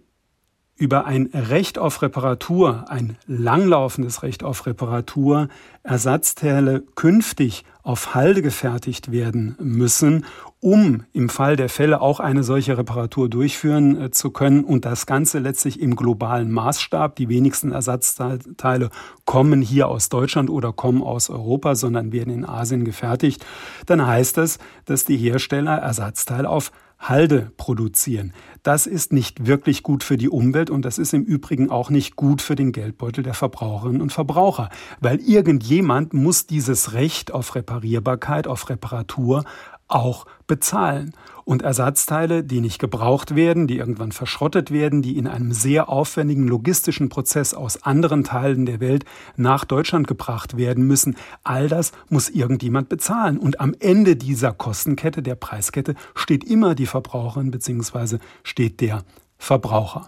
über 0.75 1.05
ein 1.05 1.25
Recht 1.33 1.79
auf 1.79 2.03
Reparatur, 2.03 2.85
ein 2.89 3.17
langlaufendes 3.25 4.21
Recht 4.21 4.43
auf 4.43 4.67
Reparatur, 4.67 5.49
Ersatzteile 5.81 6.83
künftig 6.93 7.65
auf 7.81 8.13
Halde 8.13 8.43
gefertigt 8.43 9.11
werden 9.11 9.55
müssen, 9.59 10.25
um 10.59 11.03
im 11.13 11.29
Fall 11.29 11.55
der 11.55 11.69
Fälle 11.69 12.01
auch 12.01 12.19
eine 12.19 12.43
solche 12.43 12.77
Reparatur 12.77 13.29
durchführen 13.29 14.01
äh, 14.01 14.11
zu 14.11 14.31
können 14.31 14.63
und 14.63 14.85
das 14.85 15.05
Ganze 15.05 15.39
letztlich 15.39 15.79
im 15.79 15.95
globalen 15.95 16.51
Maßstab. 16.51 17.15
Die 17.15 17.29
wenigsten 17.29 17.71
Ersatzteile 17.71 18.89
kommen 19.25 19.61
hier 19.61 19.87
aus 19.87 20.09
Deutschland 20.09 20.49
oder 20.49 20.73
kommen 20.73 21.03
aus 21.03 21.29
Europa, 21.29 21.75
sondern 21.75 22.11
werden 22.11 22.33
in 22.33 22.45
Asien 22.45 22.85
gefertigt. 22.85 23.45
Dann 23.85 24.05
heißt 24.05 24.37
das, 24.37 24.57
dass 24.85 25.05
die 25.05 25.17
Hersteller 25.17 25.77
Ersatzteile 25.77 26.49
auf 26.49 26.71
Halde 26.99 27.51
produzieren. 27.57 28.33
Das 28.63 28.87
ist 28.87 29.13
nicht 29.13 29.45
wirklich 29.45 29.83
gut 29.83 30.03
für 30.03 30.17
die 30.17 30.29
Umwelt 30.29 30.69
und 30.69 30.83
das 30.83 30.97
ist 30.97 31.13
im 31.13 31.23
Übrigen 31.23 31.69
auch 31.69 31.89
nicht 31.89 32.15
gut 32.15 32.41
für 32.41 32.55
den 32.55 32.71
Geldbeutel 32.71 33.23
der 33.23 33.35
Verbraucherinnen 33.35 34.01
und 34.01 34.11
Verbraucher, 34.11 34.69
weil 34.99 35.19
irgendjemand 35.19 36.13
muss 36.13 36.47
dieses 36.47 36.93
Recht 36.93 37.31
auf 37.31 37.53
Reparierbarkeit, 37.53 38.47
auf 38.47 38.69
Reparatur 38.69 39.43
auch 39.87 40.25
bezahlen. 40.47 41.13
Und 41.45 41.61
Ersatzteile, 41.61 42.43
die 42.43 42.59
nicht 42.59 42.77
gebraucht 42.77 43.35
werden, 43.35 43.67
die 43.67 43.77
irgendwann 43.77 44.11
verschrottet 44.11 44.69
werden, 44.69 45.01
die 45.01 45.17
in 45.17 45.27
einem 45.27 45.53
sehr 45.53 45.87
aufwendigen 45.87 46.45
logistischen 46.45 47.07
Prozess 47.07 47.53
aus 47.53 47.83
anderen 47.83 48.25
Teilen 48.25 48.65
der 48.65 48.81
Welt 48.81 49.05
nach 49.37 49.63
Deutschland 49.63 50.07
gebracht 50.07 50.57
werden 50.57 50.85
müssen, 50.85 51.15
all 51.45 51.69
das 51.69 51.93
muss 52.09 52.29
irgendjemand 52.29 52.89
bezahlen. 52.89 53.37
Und 53.37 53.61
am 53.61 53.73
Ende 53.79 54.17
dieser 54.17 54.51
Kostenkette, 54.51 55.21
der 55.21 55.35
Preiskette, 55.35 55.95
steht 56.15 56.43
immer 56.43 56.75
die 56.75 56.85
Verbraucherin 56.85 57.51
bzw. 57.51 58.17
steht 58.43 58.81
der 58.81 59.03
Verbraucher. 59.37 60.07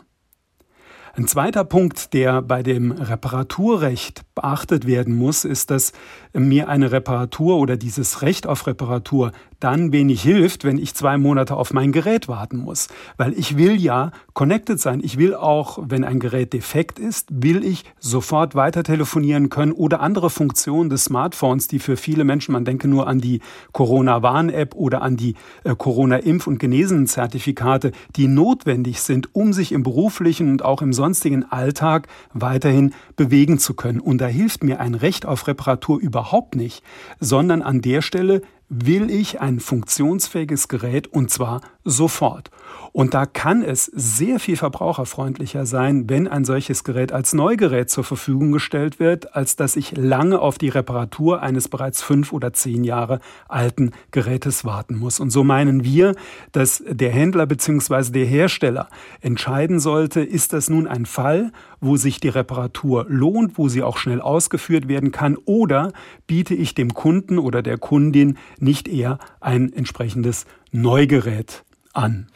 Ein 1.20 1.28
zweiter 1.28 1.66
Punkt, 1.66 2.14
der 2.14 2.42
bei 2.42 2.64
dem 2.64 2.92
Reparaturrecht 2.92 4.22
beachtet 4.36 4.88
werden 4.88 5.16
muss, 5.16 5.44
ist, 5.44 5.72
dass 5.72 5.92
mir 6.34 6.70
eine 6.70 6.92
Reparatur 6.92 7.58
oder 7.58 7.78
dieses 7.78 8.22
Recht 8.22 8.48
auf 8.48 8.68
Reparatur 8.68 9.32
dann 9.60 9.92
wenig 9.92 10.22
hilft, 10.22 10.64
wenn 10.64 10.78
ich 10.78 10.94
zwei 10.94 11.18
Monate 11.18 11.56
auf 11.56 11.74
mein 11.74 11.92
Gerät 11.92 12.28
warten 12.28 12.58
muss. 12.58 12.88
Weil 13.18 13.34
ich 13.34 13.58
will 13.58 13.80
ja 13.80 14.12
connected 14.34 14.80
sein. 14.80 15.02
Ich 15.04 15.18
will 15.18 15.36
auch, 15.36 15.80
wenn 15.82 16.04
ein 16.04 16.20
Gerät 16.20 16.54
defekt 16.54 17.00
ist, 17.00 17.28
will 17.30 17.64
ich 17.64 17.84
sofort 18.00 18.56
weiter 18.56 18.84
telefonieren 18.84 19.50
können 19.50 19.72
oder 19.72 20.00
andere 20.00 20.30
Funktionen 20.30 20.90
des 20.90 21.06
Smartphones, 21.06 21.68
die 21.68 21.80
für 21.80 21.98
viele 21.98 22.24
Menschen, 22.24 22.54
man 22.54 22.66
denke 22.66 22.88
nur 22.88 23.08
an 23.08 23.20
die 23.20 23.42
Corona-Warn-App 23.74 24.76
oder 24.76 25.02
an 25.02 25.18
die 25.18 25.36
äh, 25.64 25.76
Corona-Impf- 25.76 26.48
und 26.48 26.60
Genesenen-Zertifikate, 26.60 27.92
die 28.16 28.28
notwendig 28.28 29.02
sind, 29.02 29.36
um 29.36 29.54
sich 29.54 29.72
im 29.72 29.84
beruflichen 29.84 30.50
und 30.50 30.64
auch 30.64 30.82
im 30.82 30.94
sonstigen 30.94 31.44
Alltag 31.52 32.08
weiterhin 32.34 32.94
bewegen 33.20 33.60
zu 33.60 33.74
können. 33.74 34.00
Und 34.00 34.20
da 34.20 34.28
hilft 34.28 34.64
mir 34.64 34.80
ein 34.80 34.96
Recht 34.96 35.26
auf 35.26 35.46
Reparatur 35.46 36.00
überhaupt 36.00 36.56
nicht, 36.56 36.84
sondern 37.20 37.62
an 37.62 37.82
der 37.82 38.02
Stelle 38.02 38.42
will 38.70 39.12
ich 39.12 39.42
ein 39.42 39.60
funktionsfähiges 39.60 40.70
Gerät 40.70 41.08
und 41.08 41.30
zwar 41.30 41.60
sofort. 41.90 42.50
Und 42.92 43.14
da 43.14 43.26
kann 43.26 43.62
es 43.62 43.86
sehr 43.86 44.40
viel 44.40 44.58
verbraucherfreundlicher 44.58 45.66
sein, 45.66 46.10
wenn 46.10 46.28
ein 46.28 46.44
solches 46.44 46.84
Gerät 46.84 47.12
als 47.12 47.34
Neugerät 47.34 47.90
zur 47.90 48.04
Verfügung 48.04 48.52
gestellt 48.52 49.00
wird, 49.00 49.36
als 49.36 49.56
dass 49.56 49.76
ich 49.76 49.96
lange 49.96 50.40
auf 50.40 50.58
die 50.58 50.70
Reparatur 50.70 51.42
eines 51.42 51.68
bereits 51.68 52.02
fünf 52.02 52.34
oder 52.34 52.52
zehn 52.54 52.84
Jahre 52.84 53.20
alten 53.48 53.92
Gerätes 54.12 54.66
warten 54.66 54.96
muss. 54.96 55.20
Und 55.20 55.30
so 55.30 55.44
meinen 55.44 55.84
wir, 55.84 56.16
dass 56.52 56.84
der 56.88 57.12
Händler 57.12 57.46
bzw. 57.46 58.12
der 58.12 58.26
Hersteller 58.26 58.90
entscheiden 59.22 59.80
sollte, 59.80 60.22
ist 60.22 60.54
das 60.54 60.70
nun 60.70 60.88
ein 60.88 61.06
Fall, 61.06 61.52
wo 61.80 61.96
sich 61.96 62.20
die 62.20 62.30
Reparatur 62.30 63.06
lohnt, 63.08 63.58
wo 63.58 63.70
sie 63.70 63.84
auch 63.84 63.98
schnell 63.98 64.22
ausgeführt 64.22 64.88
werden 64.88 65.12
kann, 65.12 65.38
oder 65.46 65.94
biete 66.28 66.56
ich 66.56 66.74
dem 66.74 66.94
Kunden 66.94 67.38
oder 67.38 67.62
der 67.62 67.78
Kundin 67.78 68.38
nicht 68.60 68.88
eher 68.88 69.20
ein 69.40 69.72
entsprechendes 69.72 70.46
Neugerät 70.72 71.64
an. 71.94 72.28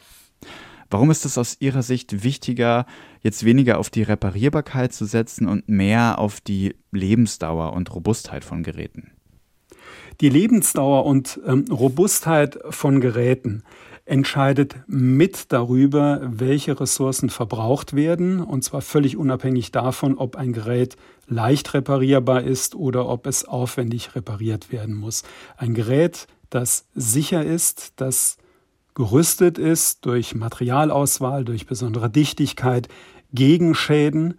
Warum 0.90 1.10
ist 1.10 1.24
es 1.24 1.38
aus 1.38 1.56
Ihrer 1.60 1.82
Sicht 1.82 2.22
wichtiger, 2.22 2.86
jetzt 3.20 3.44
weniger 3.44 3.78
auf 3.78 3.90
die 3.90 4.02
Reparierbarkeit 4.02 4.92
zu 4.92 5.06
setzen 5.06 5.48
und 5.48 5.68
mehr 5.68 6.18
auf 6.18 6.40
die 6.40 6.76
Lebensdauer 6.92 7.72
und 7.72 7.92
Robustheit 7.94 8.44
von 8.44 8.62
Geräten? 8.62 9.10
Die 10.20 10.28
Lebensdauer 10.28 11.04
und 11.04 11.40
ähm, 11.46 11.64
Robustheit 11.70 12.58
von 12.70 13.00
Geräten 13.00 13.64
entscheidet 14.04 14.76
mit 14.86 15.50
darüber, 15.52 16.20
welche 16.24 16.78
Ressourcen 16.78 17.30
verbraucht 17.30 17.96
werden, 17.96 18.40
und 18.40 18.62
zwar 18.62 18.82
völlig 18.82 19.16
unabhängig 19.16 19.72
davon, 19.72 20.18
ob 20.18 20.36
ein 20.36 20.52
Gerät 20.52 20.96
leicht 21.26 21.72
reparierbar 21.72 22.42
ist 22.42 22.74
oder 22.74 23.08
ob 23.08 23.26
es 23.26 23.46
aufwendig 23.46 24.14
repariert 24.14 24.70
werden 24.70 24.94
muss. 24.94 25.22
Ein 25.56 25.74
Gerät, 25.74 26.26
das 26.50 26.86
sicher 26.94 27.44
ist, 27.44 27.94
das 27.96 28.36
gerüstet 28.94 29.58
ist 29.58 30.06
durch 30.06 30.34
Materialauswahl, 30.34 31.44
durch 31.44 31.66
besondere 31.66 32.10
Dichtigkeit 32.10 32.88
gegen 33.32 33.74
Schäden. 33.74 34.34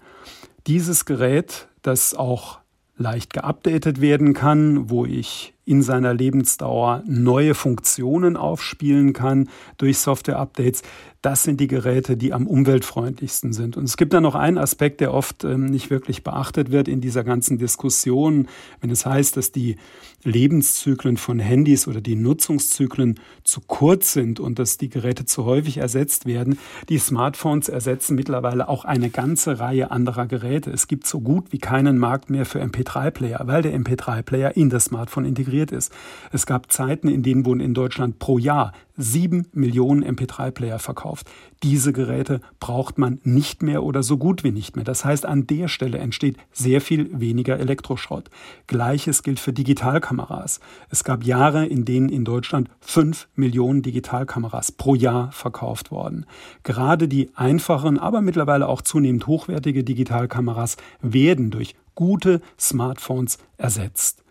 Dieses 0.68 1.06
Gerät, 1.06 1.68
das 1.82 2.14
auch 2.14 2.60
leicht 2.98 3.34
geupdatet 3.34 4.00
werden 4.02 4.34
kann, 4.34 4.90
wo 4.90 5.06
ich 5.06 5.55
in 5.66 5.82
seiner 5.82 6.14
Lebensdauer 6.14 7.04
neue 7.08 7.56
Funktionen 7.56 8.38
aufspielen 8.38 9.14
kann 9.14 9.50
durch 9.78 9.98
Software-Updates. 9.98 10.84
Das 11.24 11.42
sind 11.42 11.60
die 11.60 11.68
Geräte, 11.68 12.18
die 12.18 12.34
am 12.34 12.46
umweltfreundlichsten 12.46 13.52
sind. 13.52 13.78
Und 13.78 13.86
es 13.86 13.98
gibt 13.98 14.14
da 14.14 14.22
noch 14.22 14.36
einen 14.36 14.60
Aspekt, 14.60 15.02
der 15.02 15.12
oft 15.12 15.44
ähm, 15.44 15.66
nicht 15.66 15.90
wirklich 15.90 16.24
beachtet 16.24 16.72
wird 16.72 16.88
in 16.88 17.02
dieser 17.02 17.24
ganzen 17.24 17.58
Diskussion, 17.58 18.48
wenn 18.80 18.92
es 18.92 19.08
heißt, 19.08 19.36
dass 19.36 19.52
die 19.52 19.78
Lebenszyklen 20.24 21.18
von 21.18 21.40
Handys 21.40 21.88
oder 21.88 22.00
die 22.00 22.16
Nutzungszyklen 22.16 23.20
zu 23.44 23.62
kurz 23.62 24.14
sind 24.14 24.40
und 24.40 24.60
dass 24.60 24.78
die 24.78 24.90
Geräte 24.90 25.26
zu 25.26 25.46
häufig 25.46 25.78
ersetzt 25.78 26.28
werden. 26.28 26.60
Die 26.90 27.00
Smartphones 27.00 27.70
ersetzen 27.70 28.16
mittlerweile 28.16 28.68
auch 28.70 28.86
eine 28.86 29.10
ganze 29.10 29.60
Reihe 29.60 29.90
anderer 29.90 30.28
Geräte. 30.28 30.70
Es 30.70 30.88
gibt 30.88 31.08
so 31.08 31.22
gut 31.22 31.52
wie 31.52 31.60
keinen 31.60 31.98
Markt 31.98 32.30
mehr 32.30 32.46
für 32.46 32.62
MP3-Player, 32.62 33.42
weil 33.46 33.64
der 33.64 33.76
MP3-Player 33.76 34.56
in 34.56 34.70
das 34.70 34.86
Smartphone 34.86 35.26
integriert 35.26 35.55
ist. 35.72 35.92
Es 36.32 36.46
gab 36.46 36.72
Zeiten, 36.72 37.08
in 37.08 37.24
denen 37.24 37.46
wurden 37.46 37.60
in 37.60 37.74
Deutschland 37.74 38.20
pro 38.20 38.38
Jahr 38.38 38.74
sieben 38.98 39.48
Millionen 39.54 40.04
MP3-Player 40.04 40.80
verkauft. 40.80 41.30
Diese 41.64 41.94
Geräte 41.94 42.40
braucht 42.60 42.98
man 42.98 43.20
nicht 43.24 43.64
mehr 43.64 43.84
oder 43.84 44.04
so 44.04 44.18
gut 44.18 44.44
wie 44.44 44.52
nicht 44.52 44.76
mehr. 44.76 44.86
Das 44.86 45.04
heißt, 45.04 45.26
an 45.26 45.48
der 45.48 45.68
Stelle 45.68 45.98
entsteht 45.98 46.38
sehr 46.52 46.82
viel 46.82 47.10
weniger 47.20 47.60
Elektroschrott. 47.60 48.30
Gleiches 48.68 49.24
gilt 49.24 49.40
für 49.40 49.54
Digitalkameras. 49.54 50.60
Es 50.90 51.04
gab 51.04 51.24
Jahre, 51.24 51.66
in 51.66 51.86
denen 51.86 52.10
in 52.10 52.26
Deutschland 52.26 52.70
fünf 52.80 53.28
Millionen 53.36 53.82
Digitalkameras 53.82 54.72
pro 54.72 54.96
Jahr 54.96 55.32
verkauft 55.32 55.92
wurden. 55.92 56.26
Gerade 56.64 57.08
die 57.08 57.30
einfachen, 57.36 58.00
aber 58.00 58.22
mittlerweile 58.22 58.68
auch 58.68 58.82
zunehmend 58.82 59.28
hochwertige 59.28 59.84
Digitalkameras 59.84 60.78
werden 61.02 61.52
durch 61.52 61.76
gute 61.96 62.42
Smartphones 62.60 63.38
ersetzt. 63.58 64.25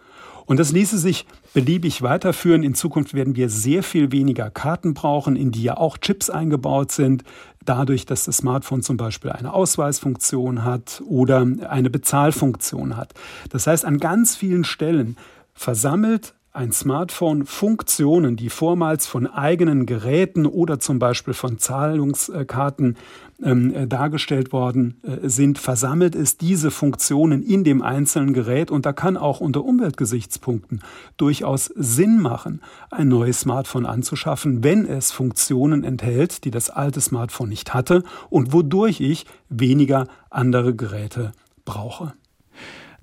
Und 0.46 0.58
das 0.58 0.72
ließe 0.72 0.98
sich 0.98 1.26
beliebig 1.52 2.02
weiterführen. 2.02 2.62
In 2.62 2.74
Zukunft 2.74 3.14
werden 3.14 3.36
wir 3.36 3.48
sehr 3.48 3.82
viel 3.82 4.12
weniger 4.12 4.50
Karten 4.50 4.94
brauchen, 4.94 5.36
in 5.36 5.50
die 5.50 5.62
ja 5.62 5.76
auch 5.76 5.98
Chips 5.98 6.30
eingebaut 6.30 6.92
sind. 6.92 7.24
Dadurch, 7.64 8.04
dass 8.04 8.24
das 8.24 8.38
Smartphone 8.38 8.82
zum 8.82 8.96
Beispiel 8.96 9.30
eine 9.30 9.54
Ausweisfunktion 9.54 10.64
hat 10.64 11.02
oder 11.06 11.46
eine 11.68 11.90
Bezahlfunktion 11.90 12.96
hat. 12.96 13.14
Das 13.50 13.66
heißt, 13.66 13.84
an 13.84 13.98
ganz 13.98 14.36
vielen 14.36 14.64
Stellen 14.64 15.16
versammelt 15.54 16.34
ein 16.54 16.70
Smartphone 16.70 17.46
Funktionen, 17.46 18.36
die 18.36 18.48
vormals 18.48 19.08
von 19.08 19.26
eigenen 19.26 19.86
Geräten 19.86 20.46
oder 20.46 20.78
zum 20.78 21.00
Beispiel 21.00 21.34
von 21.34 21.58
Zahlungskarten 21.58 22.96
ähm, 23.42 23.74
äh, 23.74 23.86
dargestellt 23.88 24.52
worden 24.52 25.00
äh, 25.02 25.28
sind, 25.28 25.58
versammelt 25.58 26.14
es 26.14 26.38
diese 26.38 26.70
Funktionen 26.70 27.42
in 27.42 27.64
dem 27.64 27.82
einzelnen 27.82 28.32
Gerät 28.32 28.70
und 28.70 28.86
da 28.86 28.92
kann 28.92 29.16
auch 29.16 29.40
unter 29.40 29.64
Umweltgesichtspunkten 29.64 30.80
durchaus 31.16 31.66
Sinn 31.74 32.20
machen, 32.20 32.60
ein 32.92 33.08
neues 33.08 33.40
Smartphone 33.40 33.84
anzuschaffen, 33.84 34.62
wenn 34.62 34.86
es 34.86 35.10
Funktionen 35.10 35.82
enthält, 35.82 36.44
die 36.44 36.52
das 36.52 36.70
alte 36.70 37.00
Smartphone 37.00 37.48
nicht 37.48 37.74
hatte 37.74 38.04
und 38.30 38.52
wodurch 38.52 39.00
ich 39.00 39.26
weniger 39.48 40.06
andere 40.30 40.76
Geräte 40.76 41.32
brauche. 41.64 42.14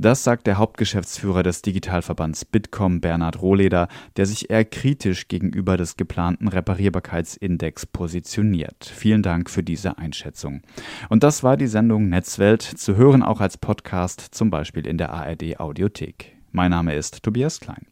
Das 0.02 0.24
sagt 0.24 0.48
der 0.48 0.58
Hauptgeschäftsführer 0.58 1.44
des 1.44 1.62
Digitalverbands 1.62 2.44
Bitkom, 2.46 3.02
Bernhard 3.02 3.40
Rohleder, 3.40 3.88
der 4.18 4.26
sich 4.26 4.50
eher 4.50 4.66
kritisch 4.66 5.28
gegenüber 5.28 5.78
des 5.78 5.96
geplanten 5.96 6.48
Reparierbarkeitsindex 6.48 7.86
positioniert. 7.86 8.92
Vielen 8.92 9.22
Dank 9.22 9.48
für 9.52 9.62
diese 9.62 10.00
Einschätzung. 10.00 10.64
Und 11.10 11.22
das 11.22 11.44
war 11.44 11.56
die 11.56 11.68
Sendung 11.68 12.10
Netzwelt, 12.10 12.64
zu 12.64 12.96
hören 12.96 13.22
auch 13.22 13.42
als 13.42 13.60
Podcast, 13.60 14.22
zum 14.22 14.50
Beispiel 14.50 14.88
in 14.88 14.98
der 14.98 15.12
ARD 15.12 15.60
Audiothek. 15.60 16.36
Mein 16.52 16.72
Name 16.72 16.96
ist 16.96 17.22
Tobias 17.22 17.60
Klein. 17.60 17.91